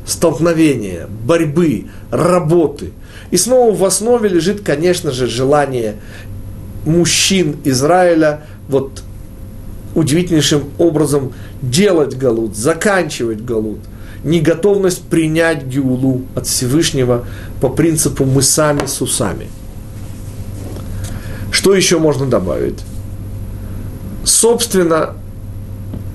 [0.06, 2.92] столкновения, борьбы, работы.
[3.30, 5.96] И снова в основе лежит, конечно же, желание
[6.84, 9.02] мужчин Израиля вот
[9.94, 13.80] удивительнейшим образом делать галут, заканчивать галут,
[14.24, 17.24] неготовность принять гиулу от Всевышнего
[17.60, 19.48] по принципу мы сами с усами–
[21.56, 22.80] что еще можно добавить?
[24.24, 25.14] Собственно,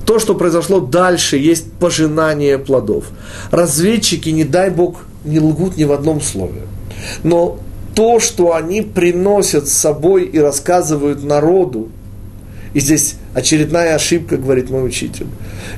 [0.06, 3.06] то, что произошло дальше, есть пожинание плодов.
[3.50, 6.62] Разведчики, не дай бог, не лгут ни в одном слове.
[7.24, 7.60] Но
[7.96, 11.89] то, что они приносят с собой и рассказывают народу,
[12.76, 15.26] и здесь очередная ошибка, говорит мой учитель.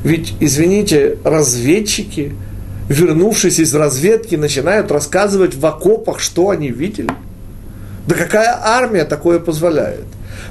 [0.04, 2.36] Ведь, извините, разведчики,
[2.90, 7.12] вернувшись из разведки, начинают рассказывать в окопах, что они видели–
[8.08, 10.06] да какая армия такое позволяет?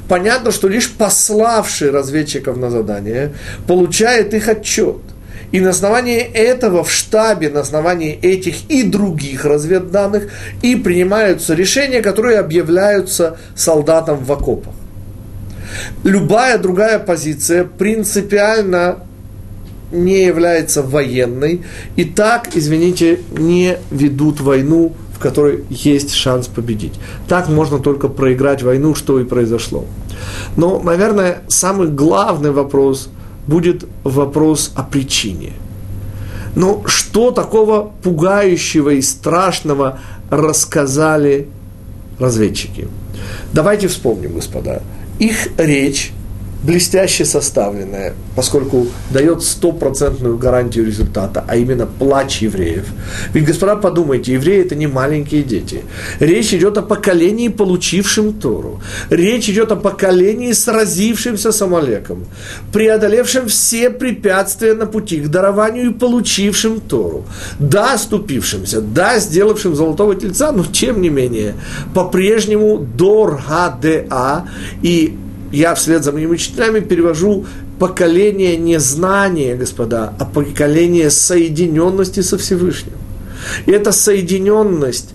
[0.09, 3.33] Понятно, что лишь пославший разведчиков на задание
[3.67, 4.99] получает их отчет.
[5.53, 10.31] И на основании этого в штабе, на основании этих и других разведданных
[10.63, 14.73] и принимаются решения, которые объявляются солдатам в окопах.
[16.05, 19.01] Любая другая позиция принципиально
[19.91, 21.63] не является военной,
[21.97, 26.95] и так, извините, не ведут войну которой есть шанс победить.
[27.29, 29.85] Так можно только проиграть войну, что и произошло.
[30.57, 33.09] Но, наверное, самый главный вопрос
[33.47, 35.53] будет вопрос о причине.
[36.55, 40.01] Но что такого пугающего и страшного
[40.31, 41.49] рассказали
[42.19, 42.89] разведчики?
[43.53, 44.83] Давайте вспомним, господа.
[45.19, 46.13] Их речь
[46.63, 52.87] блестяще составленная, поскольку дает стопроцентную гарантию результата, а именно плач евреев.
[53.33, 55.83] Ведь, господа, подумайте, евреи это не маленькие дети.
[56.21, 58.81] Речь идет о поколении, получившем Тору.
[59.11, 62.27] Речь идет о поколении, сразившемся с Амалеком,
[62.73, 67.25] преодолевшем все препятствия на пути к дарованию и получившим Тору.
[67.59, 71.55] Да, ступившимся, да, сделавшим золотого тельца, но тем не менее,
[71.95, 74.47] по-прежнему Дор Ха-Де-А
[74.83, 75.17] и
[75.53, 77.47] я вслед за моими учителями перевожу
[77.79, 82.95] поколение не знания, господа, а поколение соединенности со Всевышним.
[83.67, 85.11] И эта соединенность,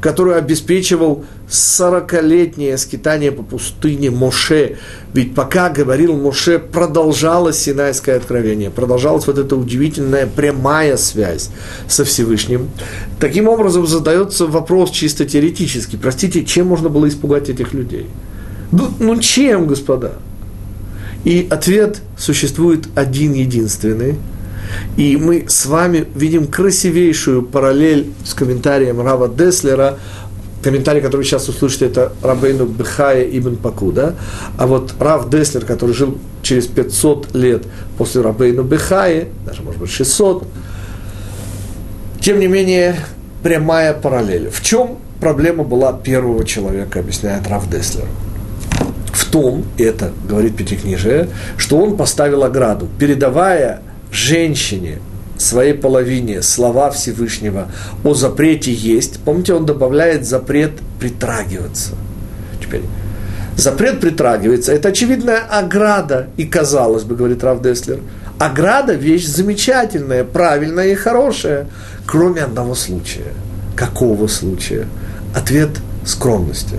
[0.00, 4.76] которую обеспечивал сорокалетнее скитание по пустыне Моше.
[5.14, 11.50] Ведь пока говорил Моше, продолжалось Синайское откровение, продолжалась вот эта удивительная прямая связь
[11.88, 12.68] со Всевышним.
[13.18, 15.96] Таким образом задается вопрос чисто теоретически.
[15.96, 18.06] Простите, чем можно было испугать этих людей?
[18.72, 20.12] Ну, ну чем, господа?
[21.24, 24.16] И ответ существует один единственный.
[24.96, 29.98] И мы с вами видим красивейшую параллель с комментарием Рава Деслера
[30.62, 34.14] комментарий, который сейчас услышите, это Рабейну Бехая Ибн Пакуда.
[34.56, 37.62] А вот Рав Деслер, который жил через 500 лет
[37.96, 40.44] после Рабейну Бехая, даже, может быть, 600,
[42.20, 42.96] тем не менее,
[43.42, 44.50] прямая параллель.
[44.50, 48.06] В чем проблема была первого человека, объясняет Рав Деслер?
[49.18, 55.00] В том, это говорит Пятикнижие, что он поставил ограду, передавая женщине
[55.36, 57.66] своей половине слова Всевышнего
[58.04, 61.94] о запрете есть, помните, он добавляет запрет притрагиваться.
[62.62, 62.82] Теперь,
[63.56, 67.98] запрет притрагивается, это очевидная ограда, и казалось бы, говорит Рав Деслер,
[68.38, 71.66] ограда вещь замечательная, правильная и хорошая,
[72.06, 73.32] кроме одного случая.
[73.74, 74.86] Какого случая?
[75.34, 75.70] Ответ
[76.06, 76.76] скромности.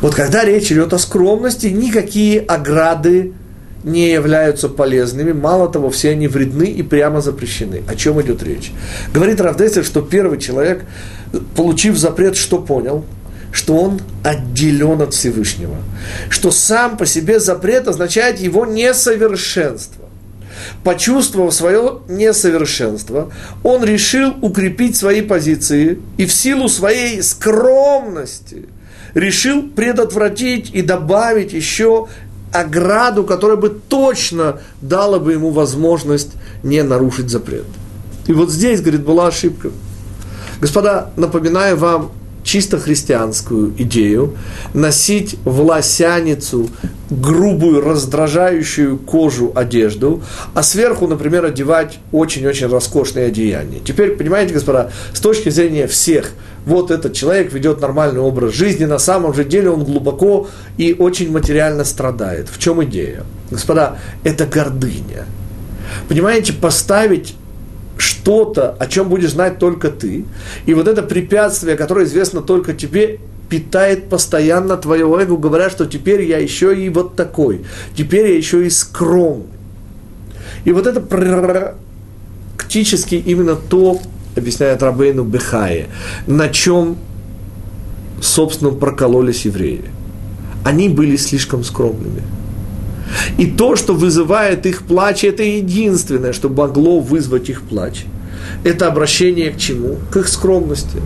[0.00, 3.32] Вот когда речь идет о скромности, никакие ограды
[3.84, 7.82] не являются полезными, мало того, все они вредны и прямо запрещены.
[7.88, 8.72] О чем идет речь?
[9.12, 10.84] Говорит Равдесер, что первый человек,
[11.56, 13.04] получив запрет, что понял?
[13.50, 15.76] Что он отделен от Всевышнего.
[16.30, 20.06] Что сам по себе запрет означает его несовершенство.
[20.84, 28.66] Почувствовав свое несовершенство, он решил укрепить свои позиции и в силу своей скромности
[29.14, 32.08] решил предотвратить и добавить еще
[32.52, 36.32] ограду, которая бы точно дала бы ему возможность
[36.62, 37.66] не нарушить запрет.
[38.26, 39.70] И вот здесь, говорит, была ошибка.
[40.60, 42.12] Господа, напоминаю вам
[42.42, 44.36] чисто христианскую идею
[44.74, 46.68] носить в лосяницу
[47.10, 50.22] грубую, раздражающую кожу одежду,
[50.54, 53.80] а сверху, например, одевать очень-очень роскошные одеяния.
[53.84, 56.32] Теперь, понимаете, господа, с точки зрения всех,
[56.64, 61.30] вот этот человек ведет нормальный образ жизни, на самом же деле он глубоко и очень
[61.30, 62.48] материально страдает.
[62.48, 63.24] В чем идея?
[63.50, 65.26] Господа, это гордыня.
[66.08, 67.34] Понимаете, поставить
[68.02, 70.24] что-то, о чем будешь знать только ты.
[70.66, 76.22] И вот это препятствие, которое известно только тебе, питает постоянно твое эго, говоря, что теперь
[76.22, 79.46] я еще и вот такой, теперь я еще и скромный.
[80.64, 81.00] И вот это
[82.58, 84.00] практически именно то,
[84.36, 85.86] объясняет Рабейну Бехае,
[86.26, 86.96] на чем,
[88.20, 89.84] собственно, прокололись евреи.
[90.64, 92.22] Они были слишком скромными–
[93.38, 98.04] и то, что вызывает их плач, это единственное, что могло вызвать их плач.
[98.64, 99.96] Это обращение к чему?
[100.10, 100.98] К их скромности.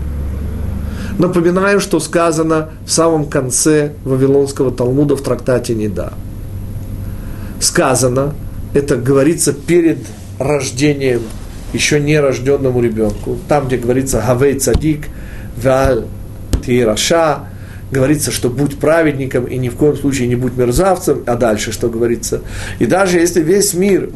[1.18, 6.12] Напоминаю, что сказано в самом конце Вавилонского Талмуда в трактате Неда.
[7.59, 8.34] Сказано,
[8.74, 9.98] это говорится перед
[10.38, 11.22] рождением
[11.72, 13.38] еще нерожденному ребенку.
[13.48, 15.07] Там, где говорится «Гавей цадик»,
[15.62, 16.04] «Валь
[16.64, 17.48] тираша»,
[17.97, 21.88] говорится, что будь праведником и ни в коем случае не будь мерзавцем, а дальше что
[21.88, 22.42] говорится.
[22.78, 24.11] И даже если весь мир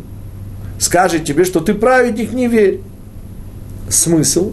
[0.78, 2.81] скажет тебе, что ты праведник, не верь.
[3.89, 4.53] Смысл?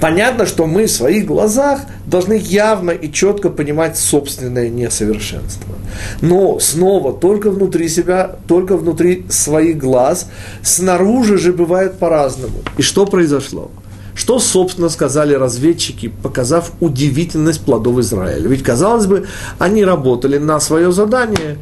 [0.00, 5.74] Понятно, что мы в своих глазах должны явно и четко понимать собственное несовершенство.
[6.22, 10.28] Но снова только внутри себя, только внутри своих глаз,
[10.62, 12.58] снаружи же бывает по-разному.
[12.78, 13.70] И что произошло?
[14.14, 18.48] Что, собственно, сказали разведчики, показав удивительность плодов Израиля?
[18.48, 19.26] Ведь, казалось бы,
[19.58, 21.58] они работали на свое задание.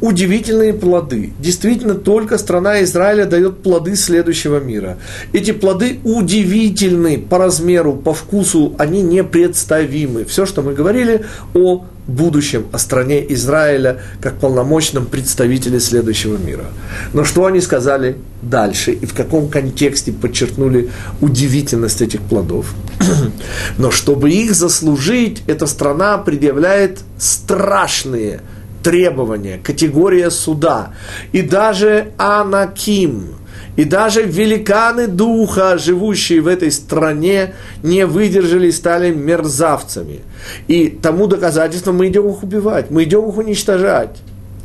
[0.00, 1.32] Удивительные плоды.
[1.38, 4.98] Действительно, только страна Израиля дает плоды следующего мира.
[5.32, 10.24] Эти плоды удивительны по размеру, по вкусу, они непредставимы.
[10.24, 11.24] Все, что мы говорили
[11.54, 16.66] о будущем, о стране Израиля, как полномочном представителе следующего мира.
[17.12, 20.90] Но что они сказали дальше и в каком контексте подчеркнули
[21.20, 22.74] удивительность этих плодов?
[23.78, 28.40] Но чтобы их заслужить, эта страна предъявляет страшные
[28.82, 30.92] требования, категория суда.
[31.32, 33.34] И даже Анаким–
[33.76, 40.20] и даже великаны духа, живущие в этой стране, не выдержали и стали мерзавцами.
[40.68, 44.16] И тому доказательством мы идем их убивать, мы идем их уничтожать.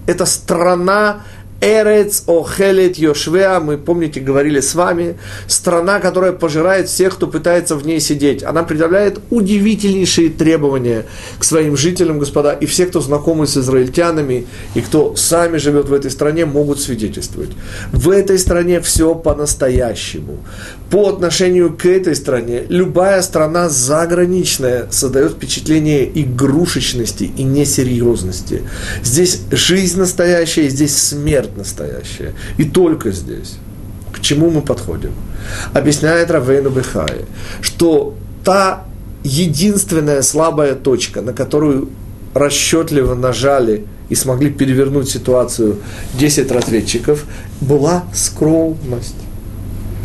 [0.08, 1.24] Эта страна
[1.60, 7.86] Эрец Охелет Йошвеа, мы, помните, говорили с вами, страна, которая пожирает всех, кто пытается в
[7.86, 8.44] ней сидеть.
[8.44, 11.06] Она предъявляет удивительнейшие требования
[11.40, 14.46] к своим жителям, господа, и все, кто знакомы с израильтянами,
[14.76, 17.52] и кто сами живет в этой стране, могут свидетельствовать.
[17.92, 20.38] В этой стране все по-настоящему.
[20.92, 28.62] По отношению к этой стране, любая страна заграничная создает впечатление игрушечности и несерьезности.
[29.04, 32.34] Здесь жизнь настоящая, здесь смерть смерть настоящая.
[32.58, 33.58] И только здесь.
[34.12, 35.12] К чему мы подходим?
[35.74, 37.26] Объясняет Равейну Бехай,
[37.62, 38.84] что та
[39.24, 41.90] единственная слабая точка, на которую
[42.34, 45.76] расчетливо нажали и смогли перевернуть ситуацию
[46.20, 47.26] 10 разведчиков,
[47.62, 49.16] была скромность.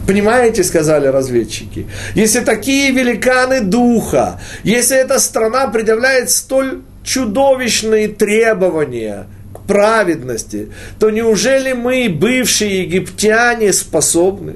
[0.06, 1.86] Понимаете, сказали разведчики,
[2.16, 9.26] если такие великаны духа, если эта страна предъявляет столь чудовищные требования–
[9.66, 14.54] праведности, то неужели мы, бывшие египтяне, способны?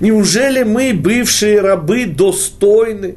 [0.00, 3.16] Неужели мы, бывшие рабы, достойны?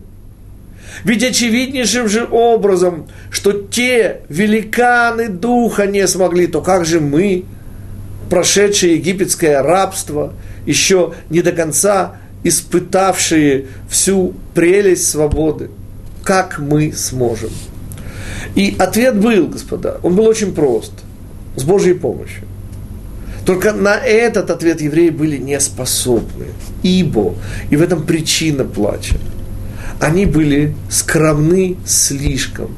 [1.03, 7.45] Ведь очевиднейшим же образом, что те великаны духа не смогли, то как же мы,
[8.29, 10.33] прошедшие египетское рабство,
[10.65, 15.69] еще не до конца испытавшие всю прелесть свободы,
[16.23, 17.51] как мы сможем?
[18.55, 20.93] И ответ был, господа, он был очень прост–
[21.55, 22.43] с Божьей помощью.
[23.45, 26.45] Только на этот ответ евреи были не способны.
[26.83, 27.35] Ибо,
[27.69, 29.15] и в этом причина плача,
[29.99, 32.75] они были скромны слишком.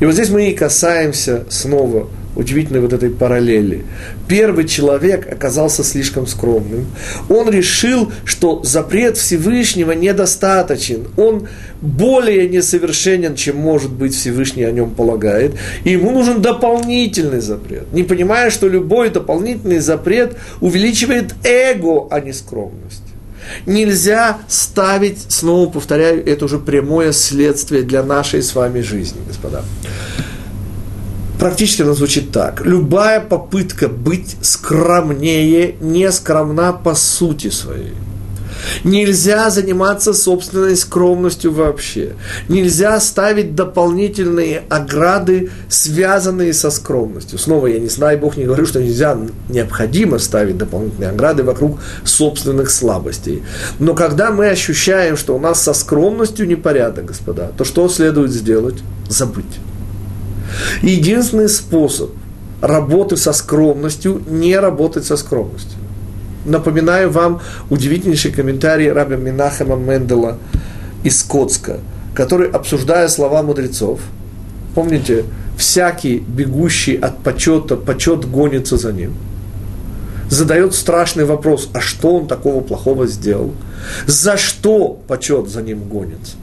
[0.00, 3.84] И вот здесь мы и касаемся снова удивительной вот этой параллели.
[4.28, 6.86] Первый человек оказался слишком скромным.
[7.28, 11.08] Он решил, что запрет Всевышнего недостаточен.
[11.16, 11.48] Он
[11.80, 15.54] более несовершенен, чем может быть Всевышний о нем полагает.
[15.84, 17.92] И ему нужен дополнительный запрет.
[17.92, 23.02] Не понимая, что любой дополнительный запрет увеличивает эго, а не скромность.
[23.66, 29.64] Нельзя ставить, снова повторяю, это уже прямое следствие для нашей с вами жизни, господа
[31.40, 32.64] практически оно звучит так.
[32.64, 37.94] Любая попытка быть скромнее не скромна по сути своей.
[38.84, 42.12] Нельзя заниматься собственной скромностью вообще.
[42.48, 47.38] Нельзя ставить дополнительные ограды, связанные со скромностью.
[47.38, 49.16] Снова, я не знаю, Бог не говорю, что нельзя,
[49.48, 53.42] необходимо ставить дополнительные ограды вокруг собственных слабостей.
[53.78, 58.76] Но когда мы ощущаем, что у нас со скромностью непорядок, господа, то что следует сделать?
[59.08, 59.58] Забыть.
[60.82, 62.10] Единственный способ
[62.60, 65.78] работы со скромностью– не работать со скромностью.
[66.44, 70.38] Напоминаю вам удивительнейший комментарий раби Минахема Мендела
[71.04, 71.80] из Скотска,
[72.14, 74.00] который, обсуждая слова мудрецов,
[74.74, 75.24] помните,
[75.56, 79.14] всякий бегущий от почета, почет гонится за ним,
[80.30, 83.52] задает страшный вопрос, а что он такого плохого сделал?
[84.06, 86.36] За что почет за ним гонится?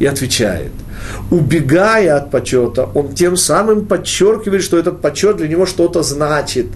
[0.00, 0.72] И отвечает–
[1.30, 6.66] убегая от почета, он тем самым подчеркивает, что этот почет для него что-то значит.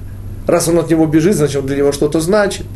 [0.47, 2.67] Раз он от него бежит, значит, он для него что-то значит.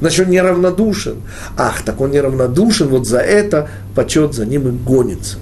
[0.00, 1.16] Значит, он неравнодушен.
[1.56, 5.38] Ах, так он неравнодушен, вот за это почет за ним и гонится.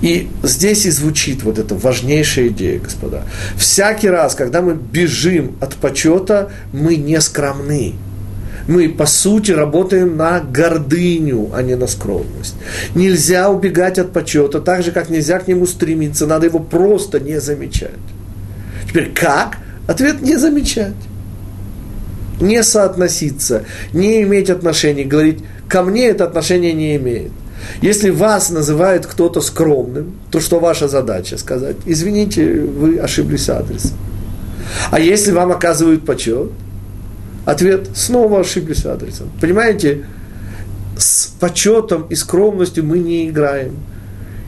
[0.00, 3.22] И здесь и звучит вот эта важнейшая идея, господа.
[3.56, 7.94] Всякий раз, когда мы бежим от почета, мы не скромны
[8.66, 12.54] мы, по сути, работаем на гордыню, а не на скромность.
[12.94, 17.40] Нельзя убегать от почета, так же, как нельзя к нему стремиться, надо его просто не
[17.40, 17.90] замечать.
[18.88, 19.58] Теперь как?
[19.86, 20.94] Ответ– не замечать.
[22.40, 25.38] Не соотноситься, не иметь отношений, говорить,
[25.68, 27.30] ко мне это отношение не имеет.
[27.80, 31.38] Если вас называет кто-то скромным, то что ваша задача?
[31.38, 33.92] Сказать, извините, вы ошиблись адресом.
[34.90, 36.50] А если вам оказывают почет,
[37.44, 39.30] Ответ– снова ошиблись адресом.
[39.40, 40.04] Понимаете,
[40.96, 43.76] с почетом и скромностью мы не играем.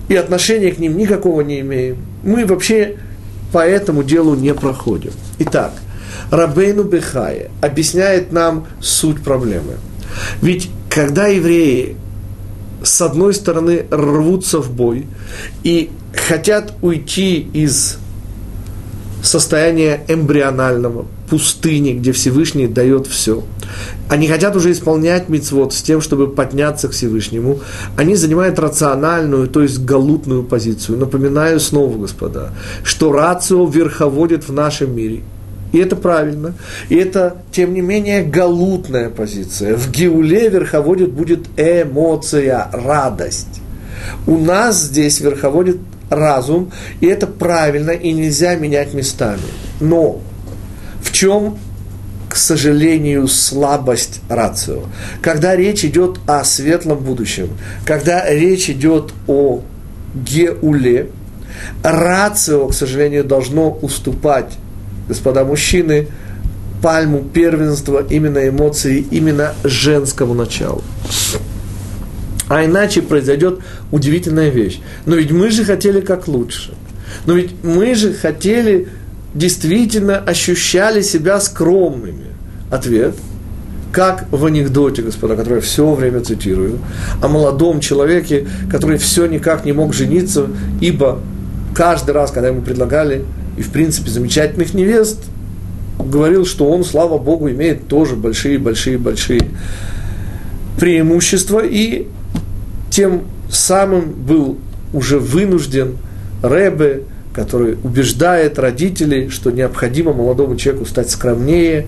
[0.09, 1.99] И отношения к ним никакого не имеем.
[2.23, 2.97] Мы вообще
[3.53, 5.13] по этому делу не проходим.
[5.39, 5.73] Итак,
[6.31, 9.75] Рабейну Бехае объясняет нам суть проблемы.
[10.41, 11.97] Ведь когда евреи
[12.83, 15.07] с одной стороны рвутся в бой
[15.65, 17.99] и хотят уйти из
[19.23, 23.43] состояния эмбрионального, пустыни, где Всевышний дает все.
[24.09, 27.61] Они хотят уже исполнять мицвод с тем, чтобы подняться к Всевышнему.
[27.97, 30.99] Они занимают рациональную, то есть галутную позицию.
[30.99, 32.51] Напоминаю снова, господа,
[32.85, 35.23] что рацио верховодит в нашем мире.
[35.73, 36.55] И это правильно.
[36.89, 39.77] И это, тем не менее, галутная позиция.
[39.77, 43.61] В Геуле верховодит будет эмоция, радость.
[44.27, 46.71] У нас здесь верховодит разум,
[47.01, 49.41] и это правильно, и нельзя менять местами.
[49.81, 50.21] Но
[51.07, 51.57] В чем,
[52.29, 54.83] к сожалению, слабость рацио?
[55.23, 57.51] Когда речь идет о светлом будущем,
[57.85, 59.63] когда речь идет о
[60.15, 61.11] геуле,
[61.85, 64.53] рацио, к сожалению, должно уступать,
[65.09, 66.09] господа мужчины,
[66.83, 70.83] пальму первенства именно эмоции, именно женскому началу.
[72.49, 73.61] А иначе произойдет
[73.93, 74.81] удивительная вещь.
[75.05, 76.75] Но ведь мы же хотели как лучше.
[77.27, 78.89] Но ведь мы же хотели,
[79.37, 82.27] действительно ощущали себя скромными.
[82.71, 83.15] Ответ–
[83.97, 86.81] как в анекдоте, господа, который я все время цитирую,
[87.23, 90.49] о молодом человеке, который все никак не мог жениться,
[90.83, 91.21] ибо
[91.75, 93.25] каждый раз, когда ему предлагали,
[93.57, 95.25] и в принципе замечательных невест,
[95.99, 99.49] говорил, что он, слава Богу, имеет тоже большие-большие-большие
[100.79, 102.07] преимущества, и
[102.91, 104.59] тем самым был
[104.93, 105.97] уже вынужден
[106.43, 107.05] Рэбе,
[107.37, 111.87] который убеждает родителей, что необходимо молодому человеку стать скромнее,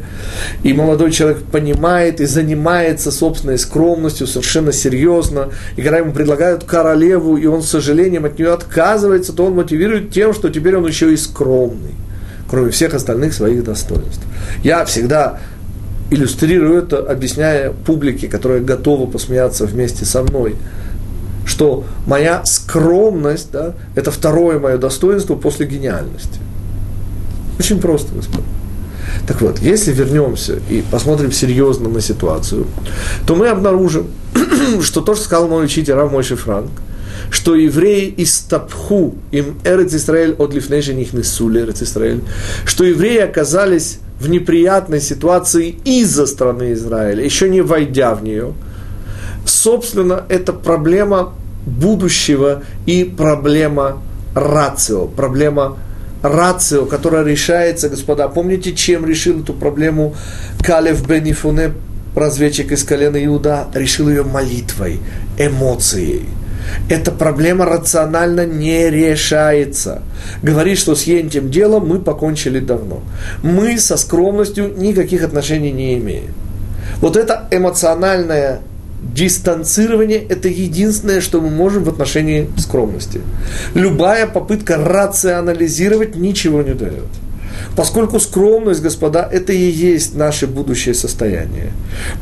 [0.63, 7.39] и молодой человек понимает и занимается собственной скромностью совершенно серьезно, и когда ему предлагают королеву,
[7.39, 11.15] и он с сожалением от нее отказывается, то он мотивирует тем, что теперь он еще
[11.15, 11.95] и скромный,
[12.51, 14.23] кроме всех остальных своих достоинств.
[14.63, 15.41] Я всегда
[16.11, 20.57] иллюстрирую это, объясняя публике, которая готова посмеяться вместе со мной–
[21.49, 26.39] что моя скромность, да, это второе мое достоинство после гениальности.
[27.59, 28.45] Очень просто, господа.
[29.27, 32.67] Так вот, если вернемся и посмотрим серьезно на ситуацию,
[33.27, 34.09] то мы обнаружим,
[34.83, 36.71] что то, что сказал мой учитель Рав Мойши Франк,
[37.31, 42.21] что евреи из Тапху, им Эрец Исраэль от лифнейши них несули Эрец Исраэль,
[42.67, 48.53] что евреи оказались в неприятной ситуации из-за страны Израиля, еще не войдя в нее.
[49.49, 51.33] Собственно, это проблема
[51.65, 54.03] будущего и проблема
[54.35, 55.79] рацио, проблема
[56.23, 58.29] рацио, которая решается, господа.
[58.29, 60.15] Помните, чем решил эту проблему
[60.63, 61.73] Калев Бенифуне,
[62.15, 63.69] разведчик из колена Иуда?
[63.73, 65.01] Решил ее молитвой,
[65.39, 66.27] эмоцией.
[66.91, 70.03] Эта проблема рационально не решается.
[70.43, 73.01] Говорит, что с этим делом мы покончили давно.
[73.43, 76.35] Мы со скромностью никаких отношений не имеем.
[77.01, 78.61] Вот это эмоциональная
[79.03, 83.21] дистанцирование– это единственное, что мы можем в отношении скромности.
[83.75, 87.07] Любая попытка рационализировать ничего не дает.
[87.77, 91.73] Поскольку скромность, господа, это и есть наше будущее состояние.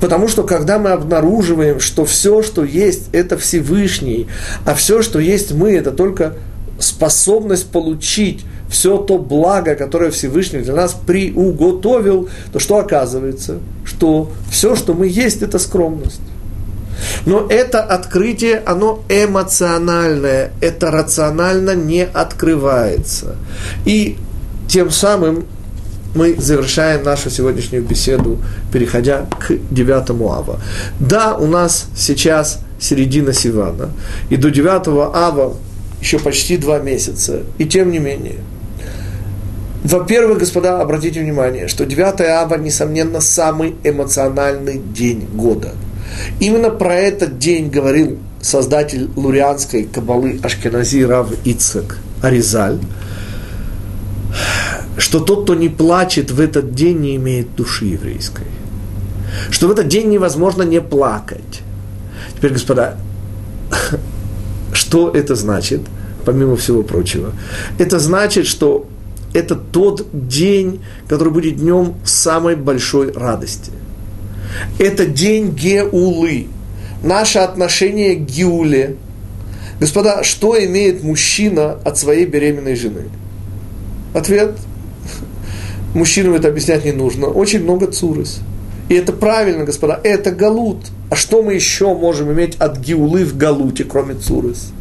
[0.01, 4.29] Потому что когда мы обнаруживаем, что все, что есть, это Всевышний,
[4.65, 6.35] а все, что есть мы, это только
[6.79, 13.59] способность получить все то благо, которое Всевышний для нас приуготовил, то что оказывается?
[13.85, 16.21] Что все, что мы есть, это скромность.
[17.27, 23.35] Но это открытие, оно эмоциональное, это рационально не открывается.
[23.85, 24.17] И
[24.69, 25.45] тем самым
[26.15, 28.39] мы завершаем нашу сегодняшнюю беседу,
[28.73, 30.61] переходя к 9 ава.
[31.01, 33.91] Да, у нас сейчас середина Сивана,
[34.31, 35.55] и до 9 ава
[36.01, 38.37] еще почти два месяца, и тем не менее.
[39.83, 45.73] Во-первых, господа, обратите внимание, что 9 ава, несомненно, самый эмоциональный день года–
[46.41, 52.79] Именно про этот день говорил создатель лурианской кабалы Ашкенази Рав Ицхак Аризаль,
[54.99, 58.47] что тот, кто не плачет в этот день, не имеет души еврейской.
[59.51, 61.63] Что в этот день невозможно не плакать.
[62.37, 62.97] Теперь, господа,
[64.73, 65.81] что это значит,
[66.25, 67.33] помимо всего прочего?
[67.79, 68.87] Это значит, что
[69.35, 73.73] это тот день, который будет днем самой большой радости–
[74.79, 76.49] это день Геулы.
[77.03, 78.97] Наше отношение к Геуле.
[79.81, 83.05] Господа, что имеет мужчина от своей беременной жены?
[84.15, 84.57] Ответ.
[85.95, 87.27] Мужчинам это объяснять не нужно.
[87.27, 88.41] Очень много цурыс.
[88.89, 90.87] И это правильно, господа, это галут.
[91.11, 94.73] А что мы еще можем иметь от гиулы в галуте, кроме цурыс?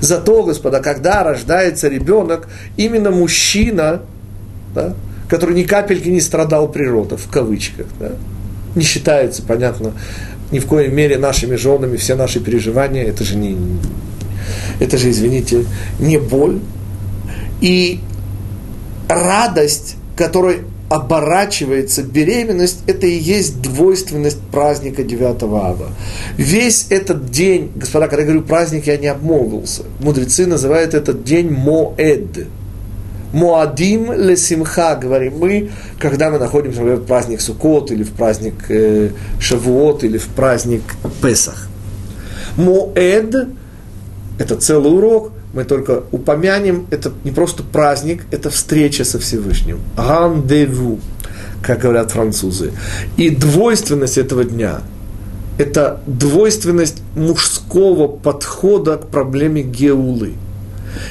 [0.00, 4.02] Зато, господа, когда рождается ребенок, именно мужчина,
[4.74, 4.94] да,
[5.28, 8.12] который ни капельки не страдал природа, в кавычках, да,
[8.78, 9.92] не считается, понятно,
[10.50, 13.56] ни в коей мере нашими женами, все наши переживания, это же не,
[14.80, 15.66] это же, извините,
[15.98, 16.60] не боль.
[17.60, 18.00] И
[19.08, 25.90] радость, которой оборачивается беременность, это и есть двойственность праздника 9 ава.
[26.38, 29.82] Весь этот день, господа, когда я говорю праздник, я не обмолвился.
[30.00, 32.46] Мудрецы называют этот день Моэд.
[33.32, 39.10] Моадим лесимха, говорим мы, когда мы находимся, например, в праздник Суккот, или в праздник э,
[39.38, 40.82] Шавуот, или в праздник
[41.22, 41.68] Песах.
[42.56, 43.48] Моэд–
[44.38, 49.80] это целый урок, мы только упомянем, это не просто праздник, это встреча со Всевышним.
[49.96, 50.98] Рандеву.
[51.62, 52.72] как говорят французы.
[53.16, 54.80] И двойственность этого дня–
[55.58, 60.34] это двойственность мужского подхода к проблеме геулы.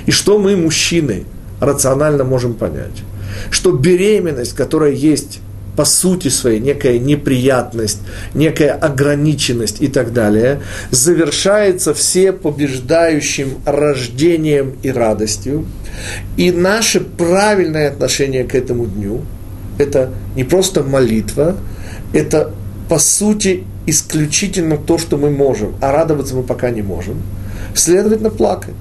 [0.05, 1.25] И что мы, мужчины,
[1.59, 3.03] рационально можем понять?
[3.49, 5.39] Что беременность, которая есть
[5.77, 7.99] по сути своей некая неприятность,
[8.33, 15.65] некая ограниченность и так далее, завершается все побеждающим рождением и радостью.
[16.35, 19.21] И наше правильное отношение к этому дню–
[19.77, 21.55] это не просто молитва,
[22.11, 22.51] это
[22.89, 27.21] по сути исключительно то, что мы можем, а радоваться мы пока не можем.
[27.75, 28.75] Следовательно, плакать.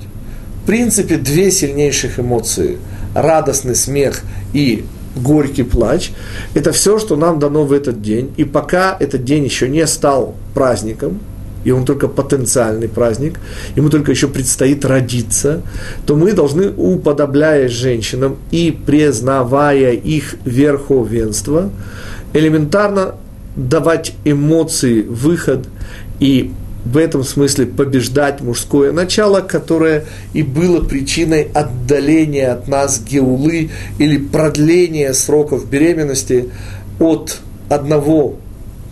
[0.66, 2.78] В принципе, две сильнейших эмоции–
[3.14, 6.10] радостный смех и горький плач.
[6.54, 8.32] Это все, что нам дано в этот день.
[8.36, 11.20] И пока этот день еще не стал праздником,
[11.62, 13.38] и он только потенциальный праздник,
[13.76, 15.62] ему только еще предстоит родиться,
[16.04, 21.70] то мы должны, уподобляясь женщинам и признавая их верховенство,
[22.32, 23.14] элементарно
[23.54, 25.68] давать эмоции выход
[26.18, 26.50] и
[26.86, 34.18] в этом смысле побеждать мужское начало, которое и было причиной отдаления от нас геулы или
[34.18, 36.50] продления сроков беременности
[37.00, 38.36] от одного,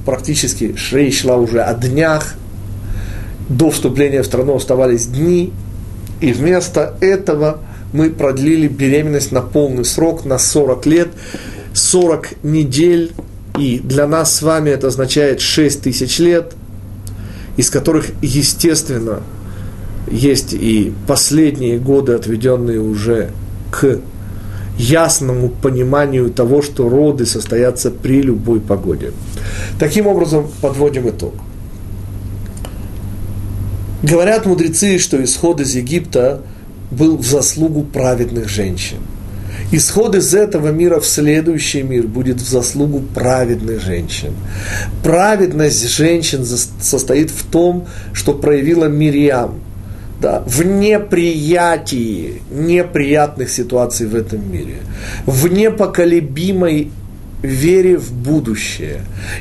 [0.04, 2.34] практически Шрей шла уже о днях,
[3.48, 5.52] до вступления в страну оставались дни,
[6.20, 7.60] и вместо этого
[7.92, 11.08] мы продлили беременность на полный срок, на 40 лет,
[11.74, 13.12] 40 недель,
[13.56, 16.54] и для нас с вами это означает 6 тысяч лет–
[17.56, 19.22] из которых, естественно,
[20.10, 23.30] есть и последние годы, отведенные уже
[23.70, 24.00] к
[24.76, 29.12] ясному пониманию того, что роды состоятся при любой погоде.
[29.78, 31.34] Таким образом, подводим итог.
[34.02, 36.42] Говорят мудрецы, что исход из Египта
[36.90, 38.98] был в заслугу праведных женщин–
[39.76, 44.32] Исход из этого мира в следующий мир будет в заслугу праведных женщин.
[45.02, 49.58] Праведность женщин состоит в том, что проявила Мириам,
[50.22, 54.76] да, в неприятии неприятных ситуаций в этом мире,
[55.26, 56.92] в непоколебимой
[57.42, 59.00] вере в будущее.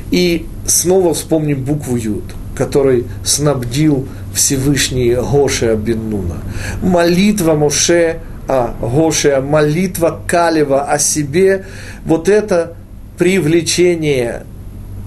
[0.09, 2.23] И снова вспомним букву Юд,
[2.55, 6.37] который снабдил Всевышний Гоше Абиннуна.
[6.81, 8.17] Молитва Моше–
[8.47, 11.65] а Гошия, молитва Калева о себе,
[12.05, 12.75] вот это
[13.17, 14.43] привлечение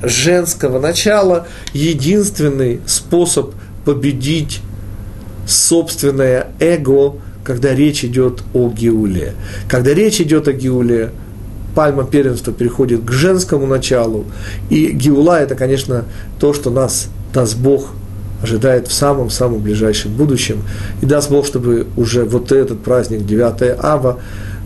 [0.03, 4.61] женского начала, единственный способ победить
[5.47, 9.35] собственное эго, когда речь идет о Геуле.
[9.69, 11.13] Когда речь идет о Геуле,
[11.75, 14.25] пальма первенства переходит к женскому началу,
[14.71, 16.05] и Геула– это, конечно,
[16.41, 17.91] то, что нас даст Бог
[18.43, 20.63] ожидает в самом-самом ближайшем будущем.
[21.01, 24.19] И даст Бог, чтобы уже вот этот праздник 9 Ава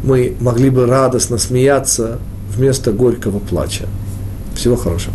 [0.02, 2.18] мы могли бы радостно смеяться
[2.54, 3.84] вместо горького плача.
[4.54, 5.14] Всего хорошего.